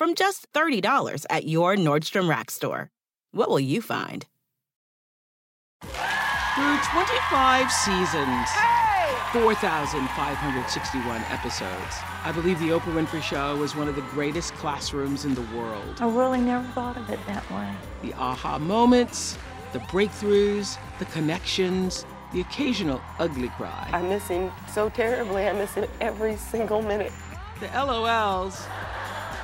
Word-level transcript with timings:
from 0.00 0.14
just 0.14 0.50
$30 0.54 1.26
at 1.28 1.46
your 1.46 1.76
Nordstrom 1.76 2.26
Rack 2.26 2.50
store. 2.50 2.90
What 3.32 3.50
will 3.50 3.60
you 3.60 3.82
find? 3.82 4.24
Through 5.82 6.78
25 6.90 7.70
seasons, 7.70 8.48
4,561 9.34 11.20
episodes, 11.28 11.96
I 12.24 12.32
believe 12.32 12.58
The 12.60 12.70
Oprah 12.70 12.94
Winfrey 12.94 13.22
Show 13.22 13.58
was 13.58 13.76
one 13.76 13.88
of 13.88 13.94
the 13.94 14.00
greatest 14.12 14.54
classrooms 14.54 15.26
in 15.26 15.34
the 15.34 15.44
world. 15.54 15.98
I 16.00 16.08
really 16.08 16.40
never 16.40 16.66
thought 16.68 16.96
of 16.96 17.10
it 17.10 17.20
that 17.26 17.44
way. 17.50 17.70
The 18.00 18.14
aha 18.14 18.58
moments, 18.58 19.36
the 19.74 19.80
breakthroughs, 19.80 20.78
the 20.98 21.04
connections, 21.04 22.06
the 22.32 22.40
occasional 22.40 23.02
ugly 23.18 23.48
cry. 23.50 23.90
I 23.92 24.00
miss 24.00 24.26
him 24.28 24.50
so 24.72 24.88
terribly. 24.88 25.46
I 25.46 25.52
miss 25.52 25.74
him 25.74 25.86
every 26.00 26.36
single 26.36 26.80
minute. 26.80 27.12
The 27.60 27.66
LOLs, 27.66 28.66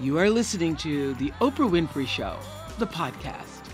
You 0.00 0.16
are 0.16 0.30
listening 0.30 0.76
to 0.76 1.12
The 1.16 1.30
Oprah 1.42 1.68
Winfrey 1.68 2.06
Show, 2.06 2.38
the 2.78 2.86
podcast. 2.86 3.68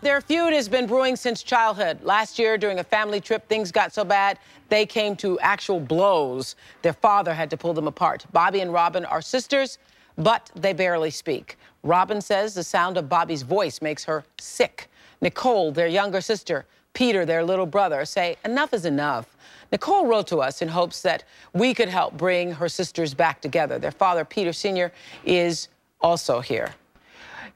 Their 0.00 0.22
feud 0.22 0.54
has 0.54 0.66
been 0.66 0.86
brewing 0.86 1.14
since 1.14 1.42
childhood. 1.42 2.02
Last 2.02 2.38
year, 2.38 2.56
during 2.56 2.78
a 2.78 2.84
family 2.84 3.20
trip, 3.20 3.46
things 3.50 3.70
got 3.70 3.92
so 3.92 4.02
bad 4.02 4.38
they 4.70 4.86
came 4.86 5.14
to 5.16 5.38
actual 5.40 5.78
blows. 5.78 6.56
Their 6.80 6.94
father 6.94 7.34
had 7.34 7.50
to 7.50 7.58
pull 7.58 7.74
them 7.74 7.86
apart. 7.86 8.24
Bobby 8.32 8.60
and 8.60 8.72
Robin 8.72 9.04
are 9.04 9.20
sisters, 9.20 9.76
but 10.16 10.50
they 10.54 10.72
barely 10.72 11.10
speak. 11.10 11.58
Robin 11.82 12.22
says 12.22 12.54
the 12.54 12.64
sound 12.64 12.96
of 12.96 13.10
Bobby's 13.10 13.42
voice 13.42 13.82
makes 13.82 14.04
her 14.04 14.24
sick. 14.40 14.88
Nicole, 15.22 15.72
their 15.72 15.86
younger 15.86 16.20
sister, 16.20 16.66
Peter, 16.92 17.24
their 17.24 17.42
little 17.42 17.64
brother, 17.64 18.04
say 18.04 18.36
enough 18.44 18.74
is 18.74 18.84
enough. 18.84 19.34
Nicole 19.70 20.06
wrote 20.06 20.26
to 20.26 20.42
us 20.42 20.60
in 20.60 20.68
hopes 20.68 21.00
that 21.00 21.24
we 21.54 21.72
could 21.72 21.88
help 21.88 22.18
bring 22.18 22.52
her 22.52 22.68
sisters 22.68 23.14
back 23.14 23.40
together. 23.40 23.78
Their 23.78 23.92
father, 23.92 24.24
Peter 24.24 24.52
Sr., 24.52 24.92
is 25.24 25.68
also 26.02 26.40
here. 26.40 26.74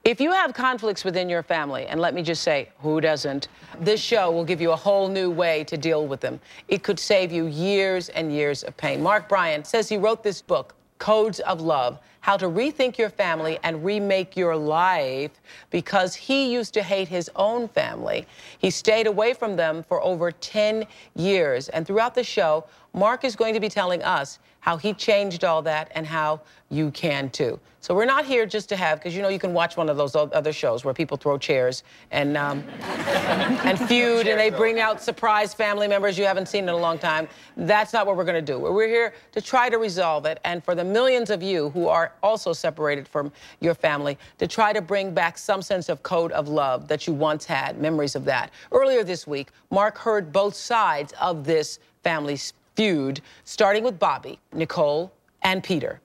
If 0.03 0.21
you 0.21 0.31
have 0.31 0.53
conflicts 0.53 1.03
within 1.03 1.27
your 1.27 1.43
family, 1.43 1.85
and 1.85 1.99
let 1.99 2.13
me 2.13 2.23
just 2.23 2.41
say, 2.41 2.69
who 2.79 3.01
doesn't? 3.01 3.49
This 3.81 3.99
show 3.99 4.31
will 4.31 4.45
give 4.45 4.61
you 4.61 4.71
a 4.71 4.75
whole 4.75 5.09
new 5.09 5.29
way 5.29 5.65
to 5.65 5.75
deal 5.75 6.07
with 6.07 6.21
them. 6.21 6.39
It 6.69 6.81
could 6.81 6.97
save 6.97 7.31
you 7.31 7.47
years 7.47 8.07
and 8.09 8.31
years 8.31 8.63
of 8.63 8.77
pain. 8.77 9.03
Mark 9.03 9.27
Bryan 9.27 9.65
says 9.65 9.89
he 9.89 9.97
wrote 9.97 10.23
this 10.23 10.41
book, 10.41 10.73
Codes 10.99 11.39
of 11.41 11.61
Love 11.61 11.99
How 12.21 12.37
to 12.37 12.47
Rethink 12.47 12.97
Your 12.97 13.09
Family 13.09 13.59
and 13.63 13.83
Remake 13.83 14.35
Your 14.35 14.55
Life, 14.55 15.31
because 15.69 16.15
he 16.15 16.51
used 16.51 16.73
to 16.73 16.83
hate 16.83 17.07
his 17.07 17.29
own 17.35 17.67
family. 17.67 18.27
He 18.59 18.69
stayed 18.69 19.07
away 19.07 19.33
from 19.33 19.55
them 19.55 19.83
for 19.83 20.03
over 20.03 20.31
10 20.31 20.85
years. 21.15 21.69
And 21.69 21.85
throughout 21.85 22.15
the 22.15 22.23
show, 22.23 22.65
Mark 22.93 23.23
is 23.23 23.35
going 23.35 23.53
to 23.53 23.59
be 23.59 23.69
telling 23.69 24.03
us 24.03 24.39
how 24.67 24.75
he 24.75 24.93
changed 24.93 25.45
all 25.45 25.61
that 25.61 25.89
and 25.95 26.05
how 26.05 26.41
you 26.69 26.91
can 26.91 27.29
too. 27.29 27.57
So 27.79 27.95
we're 27.95 28.03
not 28.03 28.25
here 28.25 28.45
just 28.45 28.67
to 28.67 28.75
have, 28.75 28.99
because 28.99 29.15
you 29.15 29.21
know 29.21 29.29
you 29.29 29.39
can 29.39 29.53
watch 29.53 29.77
one 29.77 29.87
of 29.87 29.95
those 29.95 30.13
other 30.13 30.51
shows 30.51 30.83
where 30.83 30.93
people 30.93 31.15
throw 31.15 31.37
chairs 31.37 31.83
and 32.11 32.35
um, 32.35 32.65
and 32.81 33.79
feud 33.79 34.27
and 34.27 34.37
they 34.37 34.49
bring 34.49 34.81
out 34.81 35.01
surprise 35.01 35.53
family 35.53 35.87
members 35.87 36.17
you 36.17 36.25
haven't 36.25 36.49
seen 36.49 36.63
in 36.63 36.69
a 36.69 36.75
long 36.75 36.99
time. 36.99 37.29
That's 37.55 37.93
not 37.93 38.05
what 38.05 38.17
we're 38.17 38.25
going 38.25 38.45
to 38.45 38.51
do. 38.53 38.59
We're 38.59 38.89
here 38.89 39.13
to 39.31 39.39
try 39.39 39.69
to 39.69 39.77
resolve 39.77 40.25
it, 40.25 40.37
and 40.43 40.61
for 40.61 40.75
the 40.75 40.83
millions 40.83 41.29
of 41.29 41.41
you 41.41 41.69
who 41.69 41.87
are 41.87 42.11
also 42.21 42.51
separated 42.51 43.07
from 43.07 43.31
your 43.61 43.73
family, 43.73 44.17
to 44.37 44.47
try 44.47 44.73
to 44.73 44.81
bring 44.81 45.13
back 45.13 45.37
some 45.37 45.61
sense 45.61 45.87
of 45.87 46.03
code 46.03 46.33
of 46.33 46.49
love 46.49 46.89
that 46.89 47.07
you 47.07 47.13
once 47.13 47.45
had, 47.45 47.79
memories 47.79 48.17
of 48.17 48.25
that. 48.25 48.51
Earlier 48.73 49.05
this 49.05 49.25
week, 49.25 49.47
Mark 49.71 49.97
heard 49.97 50.33
both 50.33 50.55
sides 50.55 51.13
of 51.21 51.45
this 51.45 51.79
family 52.03 52.37
feud, 52.77 53.21
starting 53.43 53.83
with 53.83 53.97
Bobby, 53.97 54.39
Nicole, 54.53 55.11
and 55.41 55.63
Peter. 55.63 55.99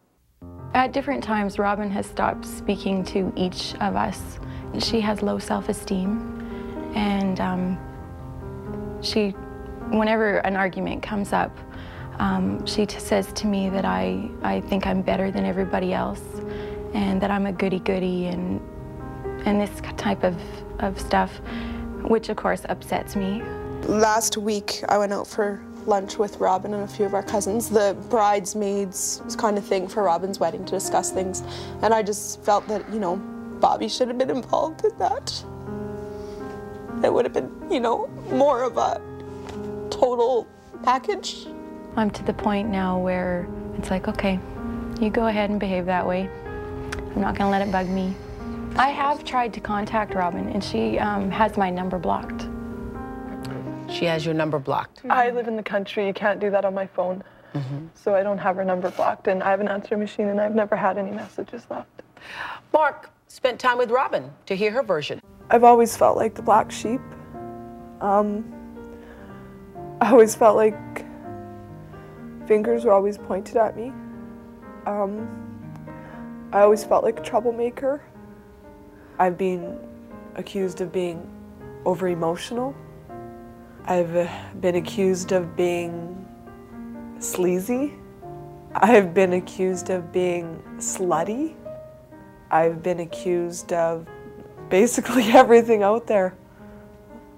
At 0.72 0.93
different 0.93 1.22
times, 1.22 1.59
Robin 1.59 1.91
has 1.91 2.06
stopped 2.06 2.47
speaking 2.47 3.05
to 3.05 3.31
each 3.37 3.75
of 3.75 3.94
us. 3.94 4.41
She 4.78 5.03
has 5.03 5.21
low 5.21 5.38
self 5.38 5.69
esteem, 5.69 6.91
and 6.94 7.38
um, 7.41 8.99
she, 9.03 9.31
whenever 9.91 10.38
an 10.38 10.56
argument 10.56 11.03
comes 11.03 11.34
up, 11.34 11.55
um, 12.19 12.65
she 12.65 12.87
t- 12.87 12.99
says 12.99 13.31
to 13.34 13.47
me 13.47 13.69
that 13.69 13.84
I, 13.84 14.31
I 14.43 14.62
think 14.62 14.87
I'm 14.87 15.03
better 15.03 15.31
than 15.31 15.44
everybody 15.44 15.93
else 15.93 16.22
and 16.94 17.21
that 17.21 17.31
I'm 17.31 17.44
a 17.44 17.53
goody 17.53 17.81
goody 17.81 18.27
and, 18.27 18.62
and 19.44 19.60
this 19.60 19.83
type 19.99 20.25
of, 20.25 20.37
of 20.78 20.99
stuff, 20.99 21.39
which 22.03 22.31
of 22.31 22.37
course 22.39 22.65
upsets 22.71 23.15
me. 23.15 23.43
Last 23.83 24.39
week, 24.39 24.83
I 24.89 24.97
went 24.97 25.12
out 25.12 25.27
for 25.27 25.60
lunch 25.87 26.19
with 26.19 26.38
Robin 26.38 26.75
and 26.75 26.84
a 26.84 26.88
few 26.88 27.04
of 27.04 27.15
our 27.15 27.22
cousins. 27.22 27.69
The 27.69 27.97
bridesmaids 28.09 29.22
kind 29.37 29.59
of 29.59 29.65
thing 29.65 29.88
for 29.88 30.03
Robin's 30.03 30.38
wedding 30.38 30.65
to 30.66 30.70
discuss 30.72 31.10
things. 31.10 31.43
And 31.82 31.93
I 31.93 32.03
just 32.03 32.43
felt 32.43 32.66
that, 32.69 32.88
you 32.93 32.98
know, 32.98 33.16
Bobby 33.16 33.88
should 33.88 34.09
have 34.09 34.19
been 34.19 34.31
involved 34.31 34.84
in 34.84 34.97
that. 34.98 35.44
It 37.04 37.12
would 37.12 37.25
have 37.25 37.32
been, 37.32 37.50
you 37.71 37.81
know, 37.81 38.09
more 38.31 38.62
of 38.62 38.76
a 38.76 39.00
total 39.91 40.47
package. 40.82 41.47
I'm 41.97 42.10
to 42.10 42.22
the 42.25 42.32
point 42.32 42.71
now 42.71 42.98
where 42.98 43.48
it's 43.76 43.91
like, 43.91 44.09
okay, 44.09 44.38
you 45.00 45.10
go 45.10 45.26
ahead 45.26 45.50
and 45.50 45.60
behave 45.60 45.87
that 45.87 46.06
way. 46.06 46.28
I'm 47.15 47.21
not 47.21 47.37
going 47.37 47.47
to 47.47 47.50
let 47.50 47.66
it 47.66 47.71
bug 47.71 47.88
me. 47.88 48.15
I 48.76 48.88
have 48.88 49.25
tried 49.25 49.53
to 49.54 49.60
contact 49.60 50.15
Robin, 50.15 50.48
and 50.48 50.65
she 50.65 50.98
um, 50.98 51.31
has 51.31 51.56
my 51.59 51.69
number 51.69 51.98
blocked. 51.98 52.48
She 53.92 54.06
has 54.06 54.24
your 54.24 54.34
number 54.34 54.59
blocked. 54.59 55.03
I 55.09 55.30
live 55.30 55.47
in 55.48 55.56
the 55.56 55.62
country. 55.62 56.06
You 56.06 56.12
can't 56.15 56.41
do 56.41 56.50
that 56.50 56.65
on 56.65 56.74
my 56.74 56.86
phone. 56.86 57.22
So 57.94 58.15
I 58.15 58.22
don't 58.22 58.39
have 58.39 58.56
her 58.56 58.65
number 58.65 58.91
blocked. 58.91 59.28
And 59.28 59.42
I 59.42 59.50
have 59.50 59.60
an 59.60 59.68
answering 59.68 60.00
machine, 60.00 60.28
and 60.28 60.41
I've 60.41 60.54
never 60.54 60.74
had 60.74 60.97
any 60.97 61.10
messages 61.10 61.66
left. 61.68 62.03
Mark 62.72 63.10
spent 63.28 63.60
time 63.60 63.77
with 63.77 63.91
Robin 63.91 64.30
to 64.47 64.56
hear 64.56 64.71
her 64.71 64.83
version. 64.83 65.21
I've 65.50 65.65
always 65.65 65.94
felt 65.97 66.16
like 66.16 66.34
the 66.34 66.42
black 66.42 66.71
sheep. 66.71 67.00
Um, 68.00 68.50
I 70.00 70.10
always 70.10 70.34
felt 70.34 70.56
like 70.56 71.04
fingers 72.48 72.84
were 72.84 72.92
always 72.92 73.18
pointed 73.18 73.56
at 73.56 73.77
me. 73.77 73.92
Um, 74.86 75.28
I 76.53 76.60
always 76.60 76.84
felt 76.84 77.04
like 77.04 77.21
a 77.21 77.22
troublemaker. 77.22 78.03
I've 79.18 79.36
been 79.36 79.78
accused 80.36 80.80
of 80.80 80.91
being 80.91 81.28
over 81.84 82.09
emotional. 82.09 82.74
I've 83.84 84.28
been 84.60 84.76
accused 84.76 85.32
of 85.32 85.56
being 85.56 86.24
sleazy. 87.18 87.94
I've 88.74 89.12
been 89.12 89.32
accused 89.32 89.90
of 89.90 90.12
being 90.12 90.62
slutty. 90.76 91.56
I've 92.48 92.80
been 92.80 93.00
accused 93.00 93.72
of 93.72 94.06
basically 94.68 95.24
everything 95.32 95.82
out 95.82 96.06
there. 96.06 96.36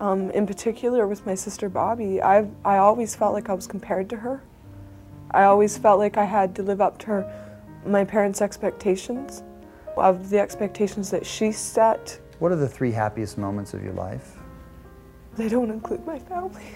Um, 0.00 0.31
in 0.32 0.46
particular, 0.46 1.06
with 1.06 1.25
my 1.25 1.35
sister 1.35 1.70
Bobby, 1.70 2.20
I've, 2.20 2.50
I 2.62 2.76
always 2.76 3.14
felt 3.14 3.32
like 3.32 3.49
I 3.49 3.55
was 3.55 3.67
compared 3.67 4.11
to 4.11 4.17
her. 4.17 4.43
I 5.31 5.44
always 5.44 5.79
felt 5.79 5.99
like 5.99 6.19
I 6.19 6.25
had 6.25 6.55
to 6.56 6.62
live 6.62 6.82
up 6.82 6.99
to 6.99 7.06
her, 7.06 7.61
my 7.87 8.05
parents' 8.05 8.43
expectations, 8.43 9.43
of 9.96 10.29
the 10.29 10.41
expectations 10.41 11.11
that 11.11 11.25
she 11.25 11.52
set. 11.52 12.20
What 12.38 12.52
are 12.52 12.56
the 12.56 12.69
three 12.69 12.93
happiest 12.93 13.38
moments 13.38 13.73
of 13.73 13.82
your 13.82 13.94
life? 13.94 14.34
They 15.37 15.49
don't 15.49 15.71
include 15.71 16.07
my 16.07 16.19
family. 16.19 16.67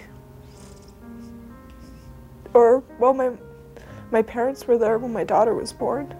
Or 2.53 2.83
well, 2.99 3.13
my 3.13 3.31
my 4.11 4.21
parents 4.21 4.67
were 4.67 4.77
there 4.77 4.97
when 4.97 5.13
my 5.13 5.23
daughter 5.23 5.53
was 5.53 5.71
born. 5.71 6.13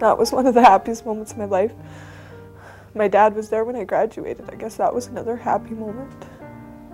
That 0.00 0.16
was 0.16 0.32
one 0.32 0.46
of 0.46 0.54
the 0.54 0.62
happiest 0.62 1.06
moments 1.06 1.32
of 1.32 1.38
my 1.38 1.44
life. 1.44 1.72
My 2.94 3.08
dad 3.08 3.34
was 3.34 3.50
there 3.50 3.64
when 3.64 3.76
I 3.76 3.84
graduated. 3.84 4.48
I 4.50 4.54
guess 4.54 4.76
that 4.76 4.92
was 4.92 5.06
another 5.06 5.36
happy 5.36 5.74
moment. 5.74 6.24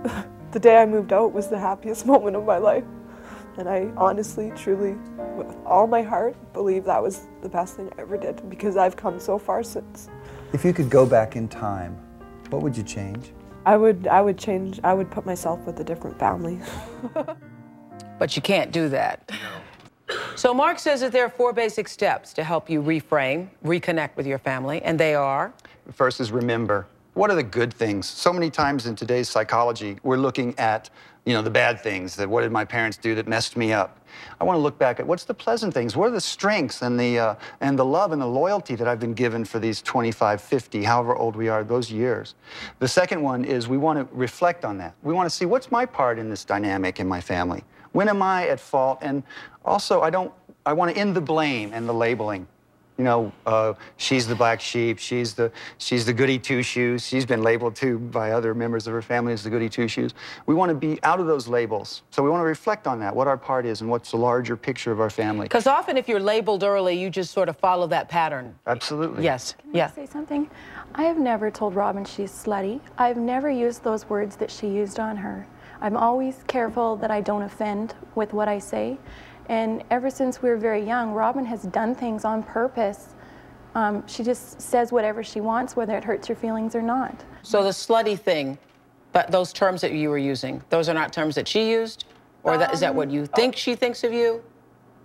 the 0.53 0.59
day 0.59 0.77
I 0.77 0.87
moved 0.87 1.13
out 1.13 1.33
was 1.33 1.49
the 1.49 1.59
happiest 1.59 2.05
moment 2.13 2.37
of 2.37 2.45
my 2.45 2.59
life. 2.59 2.85
And 3.59 3.69
I 3.69 3.91
honestly, 3.97 4.53
truly, 4.57 4.95
with 5.37 5.55
all 5.65 5.87
my 5.87 6.03
heart, 6.03 6.35
believe 6.53 6.85
that 6.85 7.03
was 7.03 7.27
the 7.43 7.49
best 7.49 7.77
thing 7.77 7.93
I 7.97 8.03
ever 8.03 8.17
did 8.17 8.49
because 8.49 8.77
I've 8.77 8.97
come 8.97 9.21
so 9.21 9.39
far 9.39 9.63
since. 9.63 10.09
If 10.53 10.65
you 10.65 10.73
could 10.73 10.91
go 10.91 11.07
back 11.07 11.37
in 11.37 11.49
time, 11.49 11.97
what 12.51 12.63
would 12.63 12.77
you 12.77 12.83
change? 12.83 13.33
I 13.65 13.77
would 13.77 14.07
I 14.07 14.21
would 14.21 14.39
change 14.39 14.81
I 14.83 14.95
would 14.95 15.11
put 15.11 15.25
myself 15.27 15.61
with 15.61 15.79
a 15.81 15.85
different 15.85 16.19
family. 16.19 16.61
but 18.19 18.37
you 18.37 18.43
can't 18.43 18.73
do 18.73 18.89
that. 18.89 19.31
So 20.35 20.53
Mark 20.53 20.79
says 20.79 21.01
that 21.01 21.13
there 21.13 21.25
are 21.25 21.31
four 21.31 21.53
basic 21.53 21.89
steps 21.89 22.33
to 22.35 22.45
help 22.45 22.69
you 22.69 22.83
reframe, 22.83 23.49
reconnect 23.65 24.17
with 24.17 24.27
your 24.27 24.39
family, 24.39 24.83
and 24.83 24.99
they 24.99 25.15
are 25.15 25.53
First 25.93 26.21
is 26.21 26.31
remember. 26.31 26.87
What 27.15 27.31
are 27.31 27.35
the 27.35 27.43
good 27.43 27.75
things? 27.75 28.09
So 28.09 28.33
many 28.33 28.49
times 28.49 28.87
in 28.87 28.97
today's 28.97 29.29
psychology, 29.29 29.99
we're 30.03 30.17
looking 30.17 30.59
at, 30.59 30.89
you 31.27 31.35
know, 31.35 31.43
the 31.43 31.51
bad 31.51 31.79
things, 31.79 32.17
that 32.17 32.27
what 32.27 32.41
did 32.41 32.51
my 32.51 32.65
parents 32.65 32.97
do 32.97 33.15
that 33.17 33.29
messed 33.29 33.55
me 33.55 33.71
up? 33.71 34.01
I 34.41 34.45
want 34.45 34.57
to 34.57 34.63
look 34.63 34.79
back 34.79 34.99
at 34.99 35.07
what's 35.07 35.25
the 35.25 35.35
pleasant 35.35 35.75
things? 35.75 35.95
What 35.95 36.09
are 36.09 36.13
the 36.13 36.23
strengths 36.23 36.81
and 36.81 36.99
the, 36.99 37.19
uh, 37.19 37.35
and 37.61 37.79
the 37.79 37.85
love 37.85 38.13
and 38.13 38.23
the 38.23 38.27
loyalty 38.27 38.77
that 38.77 38.89
I've 38.89 38.99
been 38.99 39.13
given 39.13 39.45
for 39.45 39.59
these 39.59 39.83
25, 39.83 40.41
50, 40.41 40.83
however 40.85 41.15
old 41.15 41.37
we 41.37 41.51
are, 41.51 41.63
those 41.63 41.93
years? 41.93 42.35
The 42.79 42.89
second 42.89 43.21
one 43.21 43.45
is 43.45 43.69
we 43.69 43.77
want 43.77 43.99
to 43.99 44.17
reflect 44.17 44.65
on 44.65 44.79
that. 44.79 44.95
We 45.03 45.13
want 45.13 45.29
to 45.29 45.35
see 45.35 45.45
what's 45.45 45.71
my 45.71 45.85
part 45.85 46.19
in 46.19 46.31
this 46.31 46.47
dynamic 46.47 46.99
in 46.99 47.07
my 47.07 47.21
family? 47.21 47.63
When 47.93 48.09
am 48.09 48.23
I 48.23 48.49
at 48.49 48.59
fault? 48.59 49.01
And 49.03 49.23
also, 49.67 50.01
I 50.01 50.09
don't, 50.09 50.33
I 50.65 50.73
want 50.73 50.95
to 50.95 50.99
end 50.99 51.15
the 51.15 51.21
blame 51.21 51.75
and 51.75 51.87
the 51.87 51.93
labeling 51.93 52.49
you 53.03 53.05
know, 53.05 53.33
uh, 53.47 53.75
she's 53.97 54.29
the 54.29 54.35
black 54.37 54.61
sheep, 54.61 54.97
she's 54.97 55.35
the, 55.35 55.51
she's 55.79 56.07
the 56.07 56.13
goody 56.13 56.39
two-shoes. 56.39 57.05
She's 57.05 57.27
been 57.27 57.43
labeled 57.43 57.75
too 57.75 57.99
by 57.99 58.31
other 58.31 58.55
members 58.55 58.87
of 58.87 58.93
her 58.93 59.03
family 59.03 59.33
as 59.33 59.43
the 59.43 59.51
goody 59.51 59.69
two-shoes. 59.69 60.15
We 60.47 60.55
want 60.55 60.69
to 60.69 60.77
be 60.77 61.03
out 61.03 61.19
of 61.19 61.27
those 61.27 61.49
labels. 61.49 62.03
So 62.13 62.23
we 62.23 62.31
want 62.31 62.43
to 62.43 62.47
reflect 62.47 62.87
on 62.87 63.01
that, 63.01 63.17
what 63.17 63.27
our 63.27 63.37
part 63.37 63.67
is 63.67 63.81
and 63.81 63.91
what's 63.91 64.13
the 64.13 64.19
larger 64.19 64.57
picture 64.57 64.93
of 64.93 65.01
our 65.01 65.11
family. 65.11 65.47
Because 65.47 65.67
often 65.67 65.97
if 65.97 66.07
you're 66.07 66.21
labeled 66.21 66.63
early, 66.63 66.97
you 66.97 67.11
just 67.11 67.33
sort 67.33 67.49
of 67.49 67.57
follow 67.57 67.89
that 67.89 68.09
pattern. 68.09 68.55
Absolutely. 68.69 69.25
Yes. 69.25 69.57
Can 69.61 69.75
yeah. 69.75 69.87
I 69.87 69.91
say 69.91 70.07
something? 70.07 70.49
I 70.95 71.03
have 71.03 71.19
never 71.19 71.51
told 71.51 71.75
Robin 71.75 72.05
she's 72.05 72.31
slutty. 72.31 72.79
I've 72.99 73.17
never 73.17 73.51
used 73.51 73.83
those 73.83 74.09
words 74.09 74.37
that 74.37 74.49
she 74.49 74.69
used 74.69 75.01
on 75.01 75.17
her. 75.17 75.45
I'm 75.81 75.97
always 75.97 76.45
careful 76.47 76.95
that 76.99 77.11
I 77.11 77.21
don't 77.21 77.43
offend 77.43 77.97
with 78.15 78.33
what 78.33 78.47
I 78.47 78.61
say. 78.61 78.97
And 79.49 79.83
ever 79.91 80.11
since 80.11 80.43
we 80.43 80.49
were 80.49 80.57
very 80.57 80.85
young, 80.85 81.13
Robin 81.13 81.45
has 81.45 81.63
done 81.65 81.95
things 81.95 82.25
on 82.25 82.43
purpose. 82.43 83.15
Um, 83.75 84.07
she 84.07 84.23
just 84.23 84.61
says 84.61 84.93
whatever 84.93 85.25
she 85.25 85.41
wants, 85.41 85.77
whether 85.77 85.97
it 85.97 86.05
hurts 86.05 86.29
your 86.29 86.37
feelings 86.37 86.75
or 86.75 86.83
not. 86.83 87.25
So 87.43 87.63
the 87.63 87.71
slutty 87.71 88.19
thing, 88.19 88.59
but 89.13 89.31
those 89.31 89.53
terms 89.53 89.81
that 89.81 89.93
you 89.93 90.11
were 90.11 90.19
using, 90.19 90.63
those 90.71 90.89
are 90.89 90.95
not 90.95 91.13
terms 91.13 91.35
that 91.35 91.49
she 91.49 91.71
used? 91.71 92.05
Or 92.45 92.59
that, 92.59 92.75
is 92.75 92.81
that 92.81 92.95
what 92.95 93.11
you 93.11 93.27
think 93.27 93.57
she 93.57 93.75
thinks 93.75 94.03
of 94.05 94.13
you? 94.13 94.43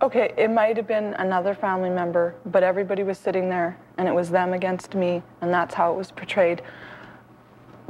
Okay, 0.02 0.32
it 0.36 0.50
might 0.50 0.76
have 0.76 0.86
been 0.86 1.14
another 1.14 1.54
family 1.54 1.90
member, 1.90 2.34
but 2.46 2.62
everybody 2.62 3.02
was 3.02 3.18
sitting 3.18 3.48
there 3.48 3.78
and 3.96 4.06
it 4.06 4.14
was 4.14 4.30
them 4.30 4.52
against 4.52 4.94
me, 4.94 5.22
and 5.40 5.52
that's 5.52 5.74
how 5.74 5.92
it 5.92 5.96
was 5.96 6.10
portrayed. 6.10 6.62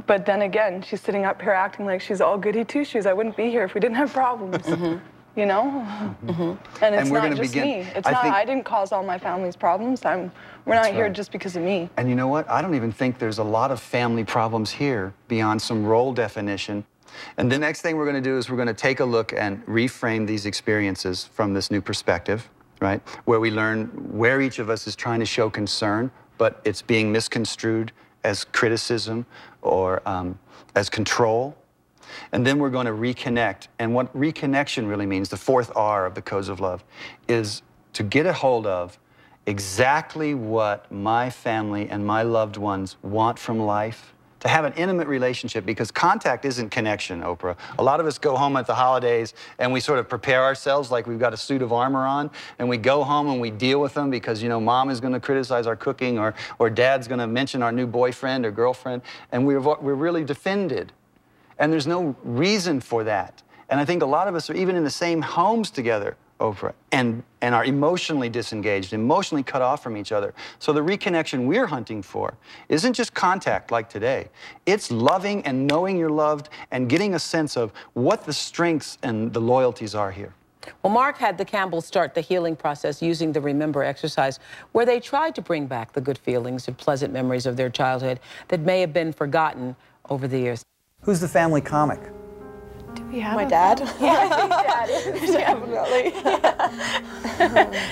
But 0.07 0.25
then 0.25 0.43
again, 0.43 0.81
she's 0.81 1.01
sitting 1.01 1.25
up 1.25 1.41
here 1.41 1.51
acting 1.51 1.85
like 1.85 2.01
she's 2.01 2.21
all 2.21 2.37
goody 2.37 2.63
two 2.63 2.83
shoes. 2.83 3.05
I 3.05 3.13
wouldn't 3.13 3.37
be 3.37 3.49
here 3.49 3.63
if 3.63 3.75
we 3.75 3.79
didn't 3.79 3.97
have 3.97 4.11
problems. 4.11 4.65
Mm-hmm 4.65 4.97
you 5.35 5.45
know? 5.45 5.85
Mm-hmm. 6.25 6.83
And 6.83 6.95
it's 6.95 7.03
and 7.03 7.11
we're 7.11 7.21
not 7.21 7.37
just 7.37 7.53
begin, 7.53 7.67
me. 7.67 7.87
It's 7.95 8.07
I 8.07 8.11
not, 8.11 8.23
think, 8.23 8.35
I 8.35 8.45
didn't 8.45 8.65
cause 8.65 8.91
all 8.91 9.03
my 9.03 9.17
family's 9.17 9.55
problems. 9.55 10.03
I'm, 10.05 10.31
we're 10.65 10.75
not 10.75 10.91
here 10.91 11.05
right. 11.05 11.13
just 11.13 11.31
because 11.31 11.55
of 11.55 11.63
me. 11.63 11.89
And 11.97 12.09
you 12.09 12.15
know 12.15 12.27
what? 12.27 12.49
I 12.49 12.61
don't 12.61 12.75
even 12.75 12.91
think 12.91 13.19
there's 13.19 13.37
a 13.39 13.43
lot 13.43 13.71
of 13.71 13.79
family 13.79 14.23
problems 14.23 14.71
here 14.71 15.13
beyond 15.27 15.61
some 15.61 15.85
role 15.85 16.13
definition. 16.13 16.85
And 17.37 17.51
the 17.51 17.57
next 17.57 17.81
thing 17.81 17.97
we're 17.97 18.05
going 18.05 18.21
to 18.21 18.29
do 18.29 18.37
is 18.37 18.49
we're 18.49 18.55
going 18.57 18.67
to 18.67 18.73
take 18.73 18.99
a 18.99 19.05
look 19.05 19.33
and 19.33 19.65
reframe 19.65 20.27
these 20.27 20.45
experiences 20.45 21.25
from 21.25 21.53
this 21.53 21.71
new 21.71 21.81
perspective, 21.81 22.49
right? 22.81 23.01
Where 23.25 23.39
we 23.39 23.51
learn 23.51 23.85
where 24.15 24.41
each 24.41 24.59
of 24.59 24.69
us 24.69 24.87
is 24.87 24.95
trying 24.95 25.19
to 25.19 25.25
show 25.25 25.49
concern, 25.49 26.11
but 26.37 26.61
it's 26.65 26.81
being 26.81 27.11
misconstrued 27.11 27.91
as 28.23 28.43
criticism 28.43 29.25
or 29.61 30.01
um, 30.07 30.37
as 30.75 30.89
control 30.89 31.55
and 32.31 32.45
then 32.45 32.59
we're 32.59 32.69
going 32.69 32.85
to 32.85 32.91
reconnect. 32.91 33.67
And 33.79 33.93
what 33.93 34.15
reconnection 34.15 34.89
really 34.89 35.05
means, 35.05 35.29
the 35.29 35.37
fourth 35.37 35.71
R 35.75 36.05
of 36.05 36.15
the 36.15 36.21
Codes 36.21 36.49
of 36.49 36.59
Love, 36.59 36.83
is 37.27 37.61
to 37.93 38.03
get 38.03 38.25
a 38.25 38.33
hold 38.33 38.65
of 38.67 38.99
exactly 39.45 40.33
what 40.33 40.91
my 40.91 41.29
family 41.29 41.89
and 41.89 42.05
my 42.05 42.21
loved 42.21 42.57
ones 42.57 42.97
want 43.01 43.39
from 43.39 43.59
life 43.59 44.13
to 44.39 44.47
have 44.47 44.65
an 44.65 44.73
intimate 44.73 45.07
relationship 45.07 45.65
because 45.65 45.91
contact 45.91 46.45
isn't 46.45 46.69
connection, 46.69 47.21
Oprah. 47.21 47.57
A 47.77 47.83
lot 47.83 47.99
of 47.99 48.05
us 48.05 48.17
go 48.17 48.35
home 48.35 48.55
at 48.55 48.65
the 48.67 48.75
holidays 48.75 49.33
and 49.57 49.71
we 49.71 49.79
sort 49.79 49.99
of 49.99 50.07
prepare 50.07 50.43
ourselves 50.43 50.91
like 50.91 51.07
we've 51.07 51.19
got 51.19 51.33
a 51.33 51.37
suit 51.37 51.61
of 51.61 51.73
armor 51.73 52.05
on 52.05 52.31
and 52.57 52.69
we 52.69 52.77
go 52.77 53.03
home 53.03 53.29
and 53.29 53.41
we 53.41 53.51
deal 53.51 53.81
with 53.81 53.93
them 53.93 54.09
because, 54.09 54.41
you 54.41 54.49
know, 54.49 54.59
mom 54.59 54.89
is 54.89 54.99
going 54.99 55.13
to 55.13 55.19
criticize 55.19 55.67
our 55.67 55.75
cooking 55.75 56.17
or, 56.17 56.33
or 56.57 56.69
dad's 56.69 57.07
going 57.07 57.19
to 57.19 57.27
mention 57.27 57.61
our 57.61 57.71
new 57.71 57.87
boyfriend 57.87 58.45
or 58.45 58.51
girlfriend 58.51 59.01
and 59.31 59.45
we're, 59.45 59.59
we're 59.59 59.95
really 59.95 60.23
defended. 60.23 60.93
And 61.59 61.71
there's 61.71 61.87
no 61.87 62.15
reason 62.23 62.79
for 62.79 63.03
that. 63.03 63.43
And 63.69 63.79
I 63.79 63.85
think 63.85 64.01
a 64.01 64.05
lot 64.05 64.27
of 64.27 64.35
us 64.35 64.49
are 64.49 64.55
even 64.55 64.75
in 64.75 64.83
the 64.83 64.89
same 64.89 65.21
homes 65.21 65.69
together, 65.69 66.17
Oprah, 66.39 66.73
and, 66.91 67.21
and 67.41 67.53
are 67.53 67.65
emotionally 67.65 68.29
disengaged, 68.29 68.93
emotionally 68.93 69.43
cut 69.43 69.61
off 69.61 69.83
from 69.83 69.95
each 69.95 70.11
other. 70.11 70.33
So 70.57 70.73
the 70.73 70.81
reconnection 70.81 71.45
we're 71.45 71.67
hunting 71.67 72.01
for 72.01 72.33
isn't 72.69 72.93
just 72.93 73.13
contact 73.13 73.71
like 73.71 73.89
today. 73.89 74.29
It's 74.65 74.89
loving 74.89 75.45
and 75.45 75.67
knowing 75.67 75.97
you're 75.97 76.09
loved 76.09 76.49
and 76.71 76.89
getting 76.89 77.13
a 77.13 77.19
sense 77.19 77.57
of 77.57 77.71
what 77.93 78.25
the 78.25 78.33
strengths 78.33 78.97
and 79.03 79.31
the 79.31 79.41
loyalties 79.41 79.93
are 79.93 80.11
here. 80.11 80.33
Well, 80.83 80.91
Mark 80.93 81.17
had 81.17 81.37
the 81.37 81.45
Campbells 81.45 81.85
start 81.85 82.13
the 82.13 82.21
healing 82.21 82.55
process 82.55 83.01
using 83.01 83.31
the 83.31 83.41
Remember 83.41 83.83
exercise, 83.83 84.39
where 84.71 84.85
they 84.85 84.99
tried 84.99 85.35
to 85.35 85.41
bring 85.41 85.67
back 85.67 85.93
the 85.93 86.01
good 86.01 86.17
feelings 86.17 86.67
and 86.67 86.77
pleasant 86.77 87.13
memories 87.13 87.45
of 87.45 87.55
their 87.55 87.69
childhood 87.69 88.19
that 88.49 88.59
may 88.61 88.81
have 88.81 88.93
been 88.93 89.13
forgotten 89.13 89.75
over 90.09 90.27
the 90.27 90.39
years. 90.39 90.63
Who's 91.01 91.19
the 91.19 91.27
family 91.27 91.61
comic? 91.61 91.99
Do 92.93 93.03
we 93.05 93.19
have 93.19 93.35
my 93.35 93.45
dad? 93.45 93.79
Yeah, 93.99 94.27
dad 94.49 94.89
is 94.89 95.31
definitely. 95.31 96.13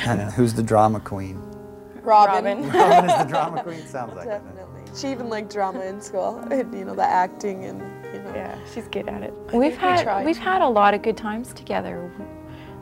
and 0.06 0.32
who's 0.34 0.54
the 0.54 0.64
drama 0.64 1.00
queen? 1.00 1.42
Robin. 2.02 2.64
Robin. 2.64 2.70
Robin 2.70 3.10
is 3.10 3.18
the 3.18 3.24
drama 3.30 3.64
queen. 3.64 3.86
Sounds 3.86 4.16
like 4.16 4.28
definitely. 4.28 4.82
It. 4.82 4.98
She 4.98 5.12
even 5.12 5.30
liked 5.30 5.52
drama 5.52 5.82
in 5.82 6.02
school, 6.02 6.40
and, 6.52 6.74
you 6.74 6.86
know, 6.86 6.96
the 6.96 7.04
acting 7.04 7.66
and 7.66 7.80
you 8.14 8.22
know. 8.22 8.34
Yeah, 8.34 8.58
she's 8.74 8.88
good 8.88 9.08
at 9.10 9.24
it. 9.24 9.34
We've 9.54 9.78
had 9.78 10.20
we 10.20 10.26
we've 10.28 10.38
had 10.38 10.62
a 10.62 10.68
lot 10.68 10.94
of 10.94 11.02
good 11.02 11.18
times 11.18 11.54
together. 11.54 12.12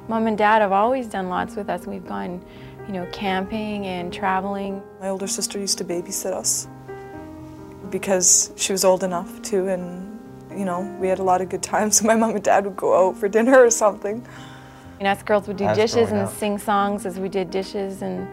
Mom 0.08 0.27
and 0.27 0.38
Dad 0.38 0.62
have 0.62 0.72
always 0.72 1.08
done 1.08 1.29
lots 1.29 1.55
with 1.55 1.67
us. 1.70 1.88
We've 1.88 2.05
gone, 2.05 2.44
you 2.88 2.94
know, 2.94 3.08
camping 3.12 3.88
and 3.88 4.13
traveling. 4.13 4.82
My 5.01 5.10
older 5.10 5.27
sister 5.27 5.58
used 5.60 5.79
to 5.79 5.84
babysit 5.84 6.32
us 6.32 6.67
because 7.89 8.51
she 8.55 8.72
was 8.72 8.86
old 8.86 9.03
enough 9.03 9.41
to, 9.44 9.67
and 9.67 10.14
you 10.57 10.65
know, 10.65 10.81
we 11.00 11.07
had 11.07 11.19
a 11.19 11.24
lot 11.24 11.41
of 11.41 11.50
good 11.50 11.63
times. 11.63 11.95
So 12.01 12.05
my 12.05 12.15
mom 12.15 12.31
and 12.31 12.43
dad 12.43 12.65
would 12.65 12.75
go 12.75 13.09
out 13.09 13.17
for 13.17 13.27
dinner 13.27 13.63
or 13.63 13.69
something. 13.69 14.25
And 15.00 15.07
us 15.07 15.24
girls 15.24 15.47
would 15.47 15.57
do 15.57 15.65
That's 15.65 15.77
dishes 15.77 16.12
and 16.12 16.21
up. 16.21 16.33
sing 16.33 16.57
songs 16.57 17.05
as 17.05 17.19
we 17.19 17.29
did 17.29 17.51
dishes, 17.51 18.01
and 18.01 18.27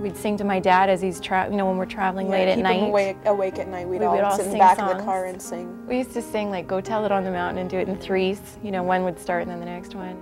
we'd 0.00 0.16
sing 0.16 0.36
to 0.36 0.44
my 0.44 0.60
dad 0.60 0.90
as 0.90 1.00
he's 1.00 1.20
tra- 1.20 1.48
you 1.50 1.56
know 1.56 1.66
when 1.66 1.78
we're 1.78 1.86
traveling 1.86 2.26
yeah, 2.26 2.32
late 2.32 2.48
at 2.48 2.58
night. 2.58 2.82
Awake, 2.82 3.16
awake 3.24 3.58
at 3.58 3.68
night, 3.68 3.88
we'd, 3.88 4.00
we 4.00 4.06
all, 4.06 4.14
would 4.14 4.24
all 4.24 4.36
sit 4.36 4.46
in 4.46 4.52
the 4.52 4.58
back 4.58 4.76
songs. 4.76 4.92
of 4.92 4.98
the 4.98 5.04
car 5.04 5.24
and 5.24 5.40
sing. 5.40 5.86
We 5.86 5.98
used 5.98 6.12
to 6.12 6.22
sing 6.22 6.50
like 6.50 6.66
"Go 6.66 6.80
Tell 6.80 7.04
It 7.06 7.12
on 7.12 7.24
the 7.24 7.30
Mountain" 7.30 7.58
and 7.58 7.70
do 7.70 7.78
it 7.78 7.88
in 7.88 7.96
threes. 7.96 8.40
You 8.62 8.70
know, 8.72 8.82
one 8.82 9.04
would 9.04 9.18
start 9.18 9.42
and 9.42 9.50
then 9.50 9.60
the 9.60 9.66
next 9.66 9.94
one. 9.94 10.20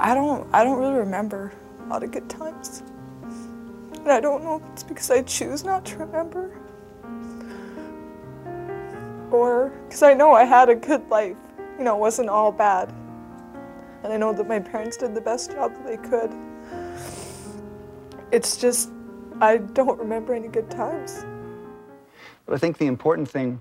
I 0.00 0.14
don't, 0.14 0.52
I 0.52 0.64
don't 0.64 0.78
really 0.78 0.94
remember 0.94 1.52
a 1.84 1.88
lot 1.88 2.02
of 2.02 2.10
good 2.10 2.28
times, 2.28 2.82
and 3.94 4.10
I 4.10 4.20
don't 4.20 4.42
know 4.42 4.56
if 4.56 4.72
it's 4.72 4.82
because 4.82 5.10
I 5.10 5.22
choose 5.22 5.62
not 5.64 5.84
to 5.86 5.98
remember 5.98 6.53
or 9.34 9.70
because 9.84 10.02
I 10.02 10.14
know 10.14 10.32
I 10.32 10.44
had 10.44 10.68
a 10.68 10.74
good 10.74 11.08
life. 11.08 11.36
You 11.78 11.84
know, 11.84 11.96
it 11.96 12.00
wasn't 12.00 12.28
all 12.28 12.52
bad. 12.52 12.92
And 14.02 14.12
I 14.12 14.16
know 14.16 14.32
that 14.32 14.46
my 14.46 14.60
parents 14.60 14.96
did 14.96 15.14
the 15.14 15.20
best 15.20 15.50
job 15.50 15.74
that 15.74 15.86
they 15.86 15.96
could. 15.96 16.30
It's 18.30 18.56
just, 18.56 18.90
I 19.40 19.58
don't 19.58 19.98
remember 19.98 20.34
any 20.34 20.48
good 20.48 20.70
times. 20.70 21.24
But 22.46 22.54
I 22.54 22.58
think 22.58 22.78
the 22.78 22.86
important 22.86 23.28
thing, 23.28 23.60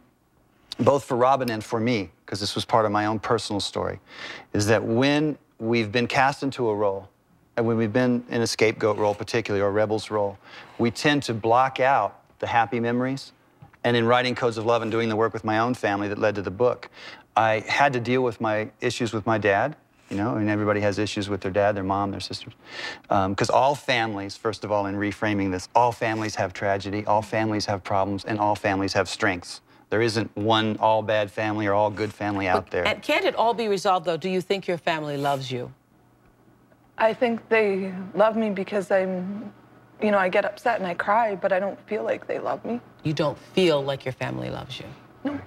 both 0.80 1.06
for 1.06 1.16
Robin 1.16 1.50
and 1.50 1.64
for 1.64 1.80
me, 1.80 2.12
because 2.26 2.40
this 2.40 2.56
was 2.56 2.66
part 2.66 2.86
of 2.86 2.92
my 2.92 3.06
own 3.06 3.20
personal 3.20 3.60
story, 3.60 4.00
is 4.54 4.68
that 4.68 4.84
when 4.84 5.38
we've 5.60 5.92
been 5.92 6.08
cast 6.08 6.44
into 6.44 6.68
a 6.70 6.76
role, 6.76 7.10
and 7.56 7.66
when 7.66 7.78
we've 7.78 7.94
been 7.94 8.24
in 8.30 8.42
a 8.42 8.48
scapegoat 8.48 8.98
role, 8.98 9.14
particularly, 9.14 9.64
or 9.64 9.68
a 9.68 9.72
rebel's 9.72 10.10
role, 10.10 10.38
we 10.78 10.92
tend 10.92 11.24
to 11.24 11.34
block 11.34 11.80
out 11.80 12.20
the 12.40 12.48
happy 12.48 12.80
memories. 12.80 13.32
And 13.84 13.98
in 13.98 14.06
writing 14.06 14.36
Codes 14.36 14.58
of 14.58 14.66
Love 14.66 14.82
and 14.82 14.92
doing 14.92 15.10
the 15.10 15.16
work 15.16 15.34
with 15.34 15.44
my 15.44 15.60
own 15.60 15.74
family 15.74 16.08
that 16.08 16.18
led 16.18 16.36
to 16.36 16.42
the 16.42 16.52
book, 16.52 16.90
I 17.36 17.60
had 17.68 17.94
to 17.94 18.00
deal 18.00 18.24
with 18.24 18.40
my 18.40 18.70
issues 18.82 19.14
with 19.14 19.26
my 19.26 19.38
dad. 19.38 19.76
You 20.10 20.18
know, 20.18 20.36
I 20.36 20.40
mean, 20.40 20.50
everybody 20.50 20.80
has 20.82 21.00
issues 21.00 21.28
with 21.28 21.42
their 21.42 21.52
dad, 21.52 21.76
their 21.76 21.84
mom, 21.84 22.12
their 22.12 22.20
sisters. 22.20 22.54
Because 23.04 23.50
um, 23.50 23.56
all 23.56 23.74
families, 23.74 24.38
first 24.38 24.64
of 24.64 24.72
all, 24.72 24.86
in 24.86 24.96
reframing 24.96 25.50
this, 25.50 25.70
all 25.74 25.92
families 25.92 26.36
have 26.36 26.54
tragedy, 26.54 27.04
all 27.06 27.22
families 27.22 27.66
have 27.66 27.84
problems, 27.84 28.24
and 28.24 28.38
all 28.38 28.56
families 28.56 28.94
have 28.94 29.10
strengths. 29.10 29.62
There 29.90 30.02
isn't 30.02 30.36
one 30.36 30.78
all 30.80 31.02
bad 31.02 31.32
family 31.32 31.68
or 31.68 31.74
all 31.74 31.90
good 31.90 32.14
family 32.14 32.48
out 32.48 32.70
there. 32.70 32.86
And 32.86 33.02
can't 33.02 33.26
it 33.26 33.36
all 33.36 33.54
be 33.54 33.68
resolved, 33.68 34.06
though? 34.06 34.18
Do 34.18 34.30
you 34.30 34.42
think 34.42 34.68
your 34.68 34.78
family 34.78 35.18
loves 35.18 35.52
you? 35.52 35.72
I 36.98 37.14
think 37.14 37.48
they 37.50 37.94
love 38.14 38.36
me 38.36 38.50
because 38.50 38.92
I'm, 38.92 39.52
you 40.02 40.12
know, 40.12 40.18
I 40.18 40.30
get 40.30 40.46
upset 40.46 40.80
and 40.80 40.88
I 40.88 40.94
cry, 40.94 41.36
but 41.36 41.52
I 41.52 41.60
don't 41.60 41.80
feel 41.88 42.04
like 42.04 42.28
they 42.28 42.40
love 42.40 42.64
me. 42.66 42.82
You 43.04 43.14
don't 43.14 43.38
feel 43.38 43.82
like 43.82 44.06
your 44.06 44.14
family 44.14 44.50
loves 44.50 44.80
you? 44.80 44.86
No. 45.24 45.40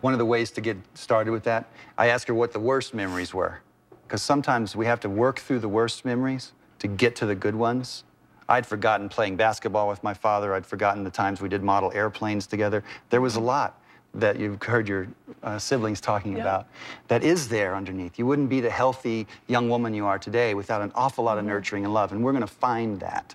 One 0.00 0.12
of 0.14 0.18
the 0.18 0.26
ways 0.26 0.50
to 0.52 0.60
get 0.60 0.76
started 0.94 1.30
with 1.30 1.44
that, 1.44 1.66
I 1.98 2.08
asked 2.08 2.26
her 2.28 2.34
what 2.34 2.52
the 2.52 2.60
worst 2.60 2.94
memories 2.94 3.34
were. 3.34 3.60
Because 4.06 4.22
sometimes 4.22 4.74
we 4.74 4.86
have 4.86 5.00
to 5.00 5.08
work 5.08 5.38
through 5.38 5.60
the 5.60 5.68
worst 5.68 6.04
memories 6.04 6.52
to 6.78 6.88
get 6.88 7.14
to 7.16 7.26
the 7.26 7.34
good 7.34 7.54
ones. 7.54 8.04
I'd 8.48 8.66
forgotten 8.66 9.08
playing 9.08 9.36
basketball 9.36 9.88
with 9.88 10.02
my 10.02 10.14
father. 10.14 10.54
I'd 10.54 10.66
forgotten 10.66 11.04
the 11.04 11.10
times 11.10 11.40
we 11.40 11.48
did 11.48 11.62
model 11.62 11.92
airplanes 11.94 12.46
together. 12.46 12.82
There 13.10 13.20
was 13.20 13.36
a 13.36 13.40
lot 13.40 13.80
that 14.14 14.40
you've 14.40 14.60
heard 14.62 14.88
your 14.88 15.06
uh, 15.42 15.58
siblings 15.58 16.00
talking 16.00 16.36
yeah. 16.36 16.42
about 16.42 16.66
that 17.08 17.22
is 17.22 17.48
there 17.48 17.76
underneath. 17.76 18.18
You 18.18 18.26
wouldn't 18.26 18.48
be 18.48 18.60
the 18.60 18.70
healthy 18.70 19.26
young 19.46 19.68
woman 19.68 19.94
you 19.94 20.06
are 20.06 20.18
today 20.18 20.54
without 20.54 20.82
an 20.82 20.90
awful 20.94 21.24
lot 21.24 21.38
of 21.38 21.42
mm-hmm. 21.42 21.52
nurturing 21.52 21.84
and 21.84 21.94
love, 21.94 22.10
and 22.10 22.24
we're 22.24 22.32
going 22.32 22.40
to 22.40 22.46
find 22.46 22.98
that. 23.00 23.34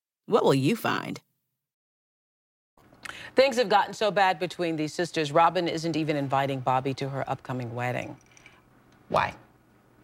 What 0.31 0.43
will 0.43 0.55
you 0.55 0.75
find? 0.75 1.19
Things 3.35 3.57
have 3.57 3.69
gotten 3.69 3.93
so 3.93 4.11
bad 4.11 4.39
between 4.39 4.75
these 4.75 4.93
sisters, 4.93 5.31
Robin 5.31 5.67
isn't 5.67 5.95
even 5.95 6.15
inviting 6.15 6.59
Bobby 6.59 6.93
to 6.95 7.09
her 7.09 7.29
upcoming 7.29 7.73
wedding. 7.75 8.17
Why? 9.09 9.35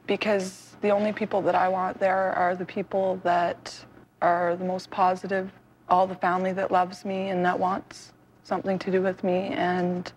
because 0.07 0.75
the 0.81 0.89
only 0.89 1.11
people 1.11 1.41
that 1.43 1.53
I 1.53 1.67
want 1.67 1.99
there 1.99 2.33
are 2.33 2.55
the 2.55 2.65
people 2.65 3.19
that 3.23 3.77
are 4.21 4.55
the 4.55 4.65
most 4.65 4.89
positive, 4.89 5.51
all 5.89 6.07
the 6.07 6.15
family 6.15 6.53
that 6.53 6.71
loves 6.71 7.05
me 7.05 7.29
and 7.29 7.45
that 7.45 7.59
wants 7.59 8.13
something 8.43 8.79
to 8.79 8.91
do 8.91 9.01
with 9.01 9.23
me. 9.23 9.49
And 9.49 10.11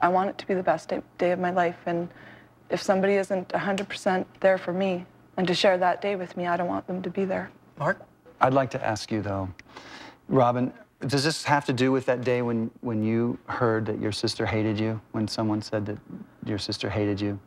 I 0.00 0.08
want 0.08 0.30
it 0.30 0.38
to 0.38 0.46
be 0.46 0.54
the 0.54 0.62
best 0.62 0.88
day, 0.88 1.02
day 1.18 1.32
of 1.32 1.40
my 1.40 1.50
life. 1.50 1.76
And 1.84 2.08
if 2.70 2.80
somebody 2.80 3.14
isn't 3.14 3.48
100% 3.48 4.24
there 4.40 4.56
for 4.56 4.72
me 4.72 5.04
and 5.36 5.46
to 5.46 5.54
share 5.54 5.76
that 5.78 6.00
day 6.00 6.16
with 6.16 6.36
me, 6.36 6.46
I 6.46 6.56
don't 6.56 6.68
want 6.68 6.86
them 6.86 7.02
to 7.02 7.10
be 7.10 7.24
there. 7.24 7.50
Mark? 7.78 8.00
I'd 8.44 8.52
like 8.52 8.70
to 8.72 8.86
ask 8.86 9.10
you, 9.10 9.22
though, 9.22 9.48
Robin, 10.28 10.70
does 11.06 11.24
this 11.24 11.44
have 11.44 11.64
to 11.64 11.72
do 11.72 11.90
with 11.90 12.04
that 12.04 12.24
day 12.24 12.42
when, 12.42 12.70
when 12.82 13.02
you 13.02 13.38
heard 13.46 13.86
that 13.86 13.98
your 13.98 14.12
sister 14.12 14.44
hated 14.44 14.78
you, 14.78 15.00
when 15.12 15.26
someone 15.26 15.62
said 15.62 15.86
that 15.86 15.96
your 16.44 16.58
sister 16.58 16.90
hated 16.90 17.18
you? 17.18 17.40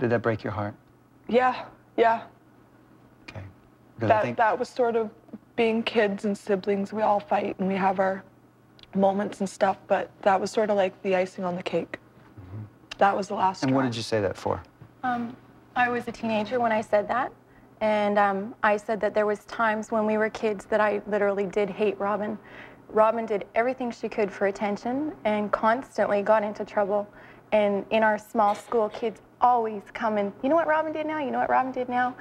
Did 0.00 0.10
that 0.10 0.20
break 0.20 0.42
your 0.42 0.52
heart? 0.52 0.74
Yeah, 1.28 1.66
yeah. 1.96 2.24
Okay. 3.30 3.42
That, 4.00 4.22
think... 4.24 4.36
that 4.36 4.58
was 4.58 4.68
sort 4.68 4.96
of 4.96 5.10
being 5.54 5.80
kids 5.84 6.24
and 6.24 6.36
siblings. 6.36 6.92
We 6.92 7.02
all 7.02 7.20
fight 7.20 7.56
and 7.60 7.68
we 7.68 7.76
have 7.76 8.00
our 8.00 8.24
moments 8.96 9.38
and 9.38 9.48
stuff, 9.48 9.78
but 9.86 10.10
that 10.22 10.40
was 10.40 10.50
sort 10.50 10.70
of 10.70 10.76
like 10.76 11.00
the 11.02 11.14
icing 11.14 11.44
on 11.44 11.54
the 11.54 11.62
cake. 11.62 11.98
Mm-hmm. 12.40 12.64
That 12.98 13.16
was 13.16 13.28
the 13.28 13.34
last. 13.34 13.62
And 13.62 13.70
straw. 13.70 13.76
what 13.76 13.84
did 13.84 13.94
you 13.94 14.02
say 14.02 14.20
that 14.20 14.36
for? 14.36 14.60
Um, 15.04 15.36
I 15.76 15.88
was 15.88 16.08
a 16.08 16.12
teenager 16.12 16.58
when 16.58 16.72
I 16.72 16.80
said 16.80 17.06
that, 17.06 17.32
and 17.82 18.16
um, 18.16 18.54
I 18.62 18.76
said 18.76 19.00
that 19.00 19.12
there 19.12 19.26
was 19.26 19.44
times 19.46 19.90
when 19.90 20.06
we 20.06 20.16
were 20.16 20.30
kids 20.30 20.66
that 20.66 20.80
I 20.80 21.02
literally 21.08 21.46
did 21.46 21.68
hate 21.68 21.98
Robin. 21.98 22.38
Robin 22.88 23.26
did 23.26 23.44
everything 23.56 23.90
she 23.90 24.08
could 24.08 24.30
for 24.30 24.46
attention 24.46 25.12
and 25.24 25.50
constantly 25.50 26.22
got 26.22 26.44
into 26.44 26.64
trouble. 26.64 27.08
And 27.50 27.84
in 27.90 28.04
our 28.04 28.18
small 28.18 28.54
school, 28.54 28.88
kids 28.90 29.20
always 29.40 29.82
come 29.94 30.16
and, 30.16 30.32
you 30.44 30.48
know 30.48 30.54
what 30.54 30.68
Robin 30.68 30.92
did 30.92 31.06
now? 31.06 31.18
You 31.18 31.32
know 31.32 31.40
what 31.40 31.50
Robin 31.50 31.72
did 31.72 31.88
now? 31.88 32.14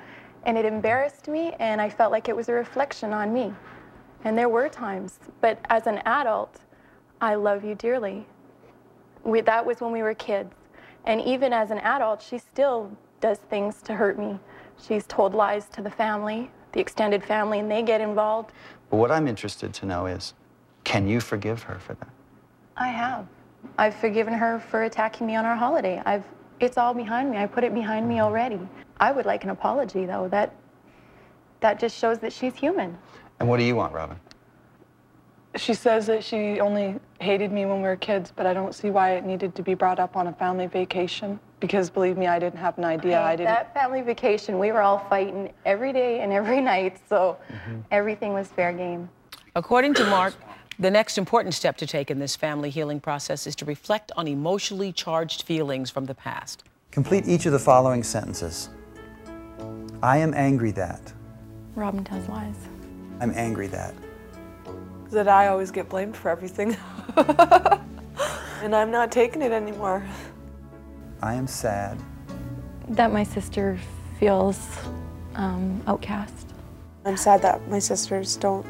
And 0.48 0.58
it 0.58 0.66
embarrassed 0.66 1.28
me, 1.28 1.54
and 1.60 1.80
I 1.80 1.88
felt 1.88 2.12
like 2.12 2.28
it 2.28 2.36
was 2.36 2.50
a 2.50 2.54
reflection 2.54 3.14
on 3.14 3.32
me. 3.32 3.54
And 4.24 4.36
there 4.36 4.50
were 4.50 4.68
times, 4.68 5.20
but 5.42 5.60
as 5.70 5.86
an 5.86 6.02
adult, 6.08 6.62
I 7.22 7.36
love 7.36 7.64
you 7.64 7.76
dearly. 7.76 8.26
We, 9.24 9.42
that 9.42 9.64
was 9.64 9.80
when 9.80 9.92
we 9.92 10.02
were 10.02 10.16
kids. 10.16 10.56
And 11.06 11.22
even 11.22 11.54
as 11.54 11.70
an 11.70 11.78
adult, 11.80 12.24
she 12.24 12.40
still 12.40 12.98
does 13.20 13.38
things 13.38 13.84
to 13.84 13.94
hurt 13.94 14.18
me. 14.18 14.40
She's 14.82 15.06
told 15.06 15.34
lies 15.34 15.68
to 15.70 15.82
the 15.82 15.92
family, 15.92 16.50
the 16.72 16.80
extended 16.80 17.24
family, 17.24 17.60
and 17.60 17.70
they 17.70 17.84
get 17.84 18.02
involved. 18.02 18.52
But 18.90 18.98
what 18.98 19.12
I'm 19.12 19.28
interested 19.28 19.74
to 19.76 19.86
know 19.86 20.08
is 20.08 20.34
can 20.84 21.08
you 21.08 21.20
forgive 21.20 21.64
her 21.64 21.78
for 21.80 21.94
that? 21.96 22.10
I 22.78 22.88
have. 22.88 23.28
I've 23.78 23.96
forgiven 23.96 24.34
her 24.34 24.60
for 24.60 24.84
attacking 24.84 25.28
me 25.28 25.36
on 25.36 25.46
our 25.46 25.56
holiday. 25.56 26.02
I've, 26.06 26.26
it's 26.60 26.78
all 26.78 26.94
behind 26.94 27.30
me. 27.30 27.38
I 27.38 27.46
put 27.46 27.64
it 27.64 27.74
behind 27.74 28.08
me 28.08 28.20
already. 28.20 28.60
I 29.00 29.12
would 29.12 29.26
like 29.26 29.44
an 29.44 29.52
apology, 29.52 30.06
though. 30.06 30.28
That, 30.30 30.56
that 31.60 31.80
just 31.80 31.98
shows 31.98 32.18
that 32.20 32.34
she's 32.34 32.56
human. 32.56 32.98
And 33.40 33.48
what 33.48 33.58
do 33.58 33.64
you 33.64 33.76
want, 33.76 33.94
Robin? 33.94 34.18
She 35.56 35.74
says 35.74 36.06
that 36.08 36.24
she 36.24 36.60
only 36.60 36.96
hated 37.20 37.52
me 37.52 37.66
when 37.66 37.78
we 37.78 37.88
were 37.88 37.98
kids, 37.98 38.32
but 38.34 38.46
I 38.46 38.54
don't 38.54 38.74
see 38.74 38.90
why 38.90 39.16
it 39.16 39.26
needed 39.26 39.54
to 39.56 39.62
be 39.62 39.74
brought 39.74 40.00
up 40.00 40.16
on 40.16 40.28
a 40.28 40.34
family 40.34 40.68
vacation. 40.68 41.40
Because 41.60 41.90
believe 41.90 42.18
me, 42.18 42.28
I 42.28 42.40
didn't 42.40 42.60
have 42.60 42.78
an 42.78 42.86
idea. 42.86 43.18
Hey, 43.18 43.24
I 43.24 43.36
didn't. 43.36 43.50
That 43.50 43.74
family 43.74 44.02
vacation, 44.02 44.58
we 44.58 44.72
were 44.72 44.82
all 44.82 45.00
fighting 45.10 45.52
every 45.66 45.92
day 45.92 46.22
and 46.22 46.32
every 46.32 46.62
night, 46.74 47.00
so 47.10 47.38
mm-hmm. 47.52 47.82
everything 47.92 48.34
was 48.34 48.48
fair 48.48 48.72
game. 48.72 49.10
According 49.56 49.94
to 49.96 50.06
Mark, 50.06 50.34
the 50.80 50.90
next 50.90 51.18
important 51.18 51.54
step 51.54 51.78
to 51.78 51.86
take 51.86 52.10
in 52.10 52.18
this 52.18 52.36
family 52.36 52.70
healing 52.70 53.00
process 53.00 53.46
is 53.46 53.56
to 53.58 53.66
reflect 53.66 54.12
on 54.16 54.28
emotionally 54.28 54.92
charged 54.92 55.44
feelings 55.44 55.92
from 55.92 56.06
the 56.06 56.16
past. 56.16 56.64
Complete 56.92 57.28
each 57.28 57.46
of 57.46 57.52
the 57.52 57.60
following 57.60 58.04
sentences. 58.04 58.70
I 60.02 60.18
am 60.18 60.34
angry 60.34 60.72
that. 60.72 61.14
Robin 61.76 62.04
tells 62.04 62.28
lies. 62.28 62.56
I'm 63.20 63.32
angry 63.36 63.68
that. 63.68 63.94
That 65.12 65.28
I 65.28 65.48
always 65.48 65.72
get 65.72 65.90
blamed 65.90 66.16
for 66.16 66.30
everything. 66.30 66.78
and 67.18 68.76
I'm 68.76 68.92
not 68.92 69.12
taking 69.12 69.42
it 69.42 69.52
anymore. 69.52 70.04
I 71.22 71.34
am 71.36 71.48
sad. 71.48 71.98
That 72.88 73.12
my 73.12 73.24
sister 73.24 73.78
feels 74.20 74.60
um, 75.36 75.82
outcast. 75.88 76.48
I'm 77.06 77.18
sad 77.18 77.42
that 77.42 77.68
my 77.68 77.80
sisters 77.80 78.38
don't 78.38 78.66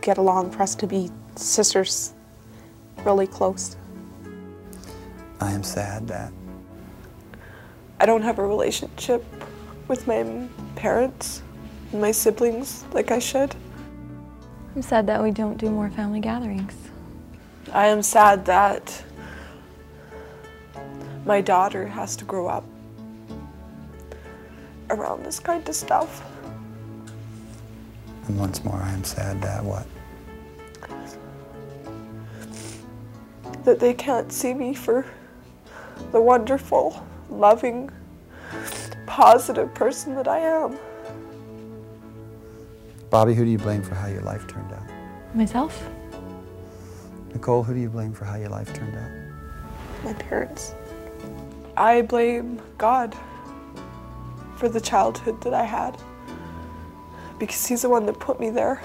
get 0.00 0.18
along 0.18 0.50
for 0.50 0.62
us 0.62 0.74
to 0.76 0.86
be 0.86 1.10
sisters 1.36 2.14
really 3.04 3.26
close. 3.26 3.76
I 5.40 5.52
am 5.52 5.62
sad 5.62 6.08
that. 6.08 6.32
I 8.00 8.06
don't 8.06 8.22
have 8.22 8.38
a 8.38 8.46
relationship 8.46 9.24
with 9.88 10.06
my 10.06 10.48
parents 10.74 11.42
and 11.92 12.00
my 12.00 12.10
siblings 12.10 12.84
like 12.92 13.10
I 13.10 13.18
should. 13.18 13.54
I'm 14.74 14.82
sad 14.82 15.06
that 15.06 15.22
we 15.22 15.30
don't 15.30 15.56
do 15.56 15.70
more 15.70 15.88
family 15.88 16.18
gatherings. 16.18 16.74
I 17.72 17.86
am 17.86 18.02
sad 18.02 18.44
that 18.46 19.04
my 21.24 21.40
daughter 21.40 21.86
has 21.86 22.16
to 22.16 22.24
grow 22.24 22.48
up 22.48 22.64
around 24.90 25.24
this 25.24 25.38
kind 25.38 25.66
of 25.68 25.76
stuff. 25.76 26.24
And 28.26 28.36
once 28.38 28.64
more, 28.64 28.76
I 28.76 28.90
am 28.90 29.04
sad 29.04 29.40
that 29.42 29.62
what? 29.62 29.86
That 33.62 33.78
they 33.78 33.94
can't 33.94 34.32
see 34.32 34.54
me 34.54 34.74
for 34.74 35.06
the 36.10 36.20
wonderful, 36.20 37.06
loving, 37.30 37.90
positive 39.06 39.72
person 39.72 40.16
that 40.16 40.26
I 40.26 40.40
am. 40.40 40.76
Bobby, 43.14 43.32
who 43.32 43.44
do 43.44 43.50
you 43.52 43.58
blame 43.58 43.80
for 43.80 43.94
how 43.94 44.08
your 44.08 44.22
life 44.22 44.44
turned 44.48 44.72
out? 44.72 44.82
Myself? 45.36 45.88
Nicole, 47.32 47.62
who 47.62 47.72
do 47.72 47.78
you 47.78 47.88
blame 47.88 48.12
for 48.12 48.24
how 48.24 48.34
your 48.34 48.48
life 48.48 48.74
turned 48.74 48.96
out? 48.96 50.04
My 50.04 50.14
parents. 50.14 50.74
I 51.76 52.02
blame 52.02 52.60
God 52.76 53.16
for 54.56 54.68
the 54.68 54.80
childhood 54.80 55.40
that 55.42 55.54
I 55.54 55.62
had 55.62 55.96
because 57.38 57.64
He's 57.64 57.82
the 57.82 57.88
one 57.88 58.04
that 58.06 58.18
put 58.18 58.40
me 58.40 58.50
there. 58.50 58.82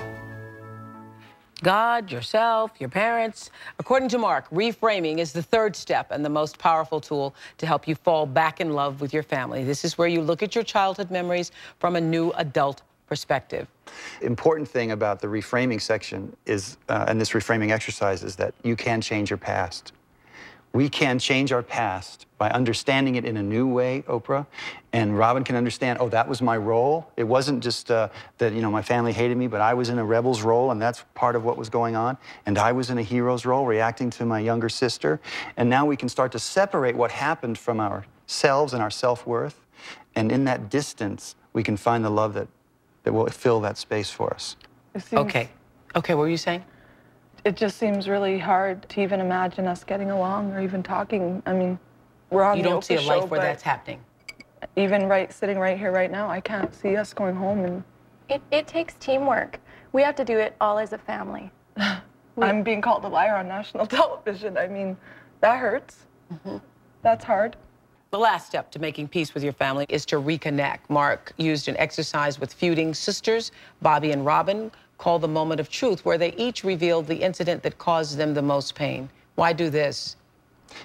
God, 1.64 2.12
yourself, 2.12 2.74
your 2.78 2.90
parents. 2.90 3.50
According 3.80 4.10
to 4.10 4.20
Mark, 4.20 4.48
reframing 4.52 5.18
is 5.18 5.34
the 5.34 5.42
third 5.42 5.76
step 5.76 6.12
and 6.12 6.24
the 6.24 6.30
most 6.30 6.60
powerful 6.60 7.02
tool 7.02 7.34
to 7.58 7.66
help 7.66 7.88
you 7.88 7.96
fall 7.96 8.28
back 8.28 8.62
in 8.62 8.74
love 8.74 9.02
with 9.02 9.12
your 9.12 9.24
family. 9.24 9.64
This 9.64 9.84
is 9.84 9.98
where 9.98 10.08
you 10.08 10.22
look 10.22 10.44
at 10.44 10.54
your 10.54 10.64
childhood 10.64 11.10
memories 11.10 11.52
from 11.80 11.96
a 11.96 12.02
new 12.02 12.30
adult 12.34 12.84
perspective. 13.10 13.68
Important 14.22 14.68
thing 14.68 14.92
about 14.92 15.20
the 15.20 15.28
reframing 15.28 15.82
section 15.82 16.36
is, 16.46 16.78
uh, 16.88 17.06
and 17.08 17.20
this 17.20 17.32
reframing 17.32 17.72
exercise 17.72 18.24
is 18.24 18.36
that 18.38 18.54
you 18.64 18.76
can 18.76 19.02
change 19.02 19.32
your 19.32 19.38
past. 19.38 19.92
We 20.72 20.88
can 20.88 21.18
change 21.18 21.52
our 21.52 21.64
past 21.64 22.28
by 22.38 22.52
understanding 22.52 23.16
it 23.16 23.26
in 23.26 23.38
a 23.38 23.42
new 23.42 23.68
way, 23.68 24.04
Oprah. 24.08 24.46
And 24.94 25.18
Robin 25.18 25.44
can 25.44 25.56
understand, 25.56 25.98
oh, 26.00 26.10
that 26.10 26.28
was 26.28 26.44
my 26.44 26.58
role. 26.58 27.12
It 27.18 27.24
wasn't 27.24 27.64
just 27.64 27.90
uh, 27.90 28.10
that, 28.38 28.54
you 28.54 28.62
know, 28.62 28.70
my 28.70 28.84
family 28.84 29.12
hated 29.12 29.36
me, 29.36 29.48
but 29.48 29.62
I 29.62 29.74
was 29.74 29.90
in 29.90 29.98
a 29.98 30.06
rebel's 30.06 30.44
role, 30.44 30.70
and 30.70 30.80
that's 30.80 31.04
part 31.16 31.36
of 31.36 31.44
what 31.44 31.58
was 31.58 31.70
going 31.70 31.96
on. 31.96 32.18
And 32.46 32.60
I 32.60 32.72
was 32.72 32.92
in 32.92 33.00
a 33.00 33.02
hero's 33.02 33.48
role, 33.48 33.66
reacting 33.66 34.12
to 34.12 34.26
my 34.26 34.40
younger 34.40 34.70
sister. 34.70 35.20
And 35.58 35.72
now 35.72 35.88
we 35.88 35.98
can 35.98 36.08
start 36.08 36.32
to 36.34 36.40
separate 36.40 36.96
what 36.96 37.10
happened 37.10 37.58
from 37.58 37.80
ourselves 37.80 38.74
and 38.74 38.84
our 38.84 38.92
self 38.92 39.26
worth. 39.26 39.66
And 40.16 40.32
in 40.32 40.44
that 40.46 40.70
distance, 40.70 41.36
we 41.54 41.64
can 41.64 41.78
find 41.78 42.06
the 42.06 42.12
love 42.12 42.36
that, 42.36 42.48
that 43.10 43.14
will 43.14 43.26
fill 43.28 43.60
that 43.62 43.76
space 43.76 44.12
for 44.12 44.32
us. 44.32 44.56
Okay. 45.12 45.50
Okay, 45.96 46.14
what 46.14 46.22
were 46.22 46.30
you 46.30 46.38
saying? 46.38 46.64
It 47.44 47.56
just 47.56 47.78
seems 47.78 48.08
really 48.08 48.38
hard 48.38 48.88
to 48.90 49.02
even 49.02 49.20
imagine 49.20 49.66
us 49.66 49.84
getting 49.84 50.12
along 50.12 50.52
or 50.52 50.62
even 50.62 50.84
talking. 50.84 51.42
I 51.48 51.54
mean, 51.54 51.80
we're 52.30 52.44
on 52.44 52.58
You 52.58 52.64
the 52.64 52.70
don't 52.70 52.84
see 52.84 52.94
a 52.94 53.00
Oprah 53.00 53.08
life 53.08 53.20
show, 53.22 53.26
where 53.26 53.40
that's 53.40 53.64
happening. 53.64 54.00
Even 54.76 55.08
right, 55.08 55.34
sitting 55.34 55.58
right 55.58 55.76
here, 55.76 55.92
right 55.92 56.12
now, 56.12 56.30
I 56.30 56.40
can't 56.40 56.74
see 56.76 56.98
us 56.98 57.12
going 57.14 57.36
home, 57.36 57.66
and 57.66 57.84
It, 58.28 58.44
it 58.52 58.68
takes 58.68 58.94
teamwork. 59.00 59.60
We 59.92 60.04
have 60.04 60.16
to 60.18 60.26
do 60.26 60.38
it 60.38 60.56
all 60.62 60.78
as 60.78 60.94
a 60.94 61.00
family. 61.00 61.50
I'm 62.40 62.62
being 62.62 62.82
called 62.82 63.04
a 63.06 63.08
liar 63.08 63.36
on 63.38 63.48
national 63.48 63.88
television. 63.98 64.56
I 64.56 64.68
mean, 64.68 64.96
that 65.42 65.58
hurts. 65.58 66.06
Mm-hmm. 66.32 66.58
That's 67.02 67.24
hard. 67.24 67.56
The 68.12 68.18
last 68.18 68.48
step 68.48 68.72
to 68.72 68.80
making 68.80 69.10
peace 69.10 69.36
with 69.36 69.44
your 69.44 69.54
family 69.54 69.86
is 69.88 70.06
to 70.08 70.16
reconnect. 70.16 70.80
Mark 70.90 71.32
used 71.38 71.68
an 71.68 71.78
exercise 71.78 72.40
with 72.40 72.52
feuding 72.52 72.94
sisters, 72.94 73.52
Bobby 73.84 74.12
and 74.12 74.26
Robin, 74.26 74.72
called 74.98 75.22
the 75.22 75.28
moment 75.28 75.60
of 75.60 75.70
truth, 75.70 76.04
where 76.06 76.18
they 76.18 76.34
each 76.34 76.64
revealed 76.64 77.06
the 77.06 77.16
incident 77.16 77.62
that 77.64 77.78
caused 77.78 78.18
them 78.18 78.34
the 78.34 78.42
most 78.42 78.74
pain. 78.74 79.10
Why 79.36 79.54
do 79.54 79.70
this? 79.70 80.16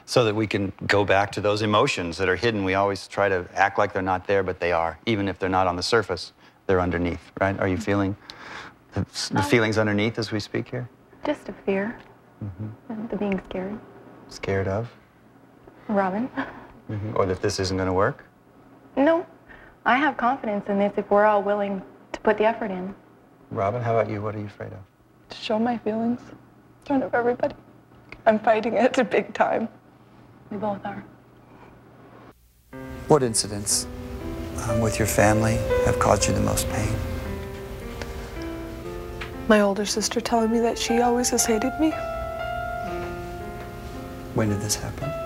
so 0.07 0.25
that 0.25 0.35
we 0.35 0.47
can 0.47 0.73
go 0.87 1.05
back 1.05 1.31
to 1.33 1.41
those 1.41 1.63
emotions 1.63 2.17
that 2.17 2.29
are 2.29 2.37
hidden. 2.37 2.65
We 2.65 2.75
always 2.75 3.07
try 3.07 3.29
to 3.29 3.47
act 3.55 3.79
like 3.79 3.93
they're 3.93 4.03
not 4.03 4.27
there, 4.27 4.43
but 4.43 4.61
they 4.61 4.73
are. 4.73 4.99
Even 5.07 5.29
if 5.29 5.39
they're 5.39 5.49
not 5.49 5.67
on 5.67 5.77
the 5.77 5.83
surface, 5.83 6.33
they're 6.67 6.81
underneath, 6.81 7.21
right? 7.41 7.59
Are 7.61 7.69
you 7.69 7.77
feeling 7.77 8.17
the, 8.93 9.05
the 9.31 9.41
um, 9.41 9.45
feelings 9.45 9.79
underneath 9.79 10.19
as 10.19 10.33
we 10.33 10.41
speak 10.41 10.69
here? 10.69 10.89
Just 11.25 11.49
a 11.49 11.53
fear. 11.53 11.99
And 12.89 13.11
the 13.11 13.17
being 13.17 13.41
scared. 13.45 13.79
Scared 14.29 14.69
of? 14.69 14.91
Robin? 15.89 16.31
Mhm. 16.91 17.17
Or 17.17 17.27
that 17.27 17.41
this 17.41 17.59
isn't 17.61 17.77
going 17.77 17.89
to 17.89 17.93
work? 17.93 18.25
No. 18.97 19.27
I 19.87 19.97
have 19.97 20.17
confidence 20.17 20.69
in 20.69 20.79
this 20.79 20.93
if 20.97 21.11
we're 21.11 21.25
all 21.25 21.43
willing 21.43 21.83
to 22.13 22.21
put 22.21 22.39
the 22.39 22.45
effort 22.45 22.71
in. 22.71 22.95
Robin, 23.51 23.83
how 23.83 23.97
about 23.97 24.11
you? 24.11 24.23
What 24.23 24.35
are 24.35 24.39
you 24.39 24.47
afraid 24.47 24.73
of? 24.73 24.79
To 25.31 25.37
show 25.37 25.59
my 25.59 25.79
feelings 25.79 26.21
in 26.31 26.87
front 26.87 27.03
of 27.03 27.15
everybody. 27.15 27.55
I'm 28.27 28.39
fighting 28.39 28.75
it 28.75 28.97
a 28.99 29.05
big 29.17 29.35
time. 29.35 29.69
We 30.51 30.57
both 30.57 30.85
are. 30.85 31.05
What 33.09 33.23
incidents 33.23 33.87
um, 34.69 34.81
with 34.81 34.99
your 34.99 35.09
family 35.09 35.57
have 35.85 35.99
caused 35.99 36.27
you 36.29 36.35
the 36.35 36.41
most 36.41 36.69
pain? 36.71 36.95
My 39.49 39.61
older 39.61 39.85
sister 39.85 40.21
telling 40.23 40.51
me 40.51 40.61
that 40.61 40.79
she 40.79 41.03
always 41.03 41.29
has 41.31 41.45
hated 41.45 41.79
me. 41.79 41.91
When 44.35 44.49
did 44.49 44.61
this 44.61 44.75
happen? 44.75 45.24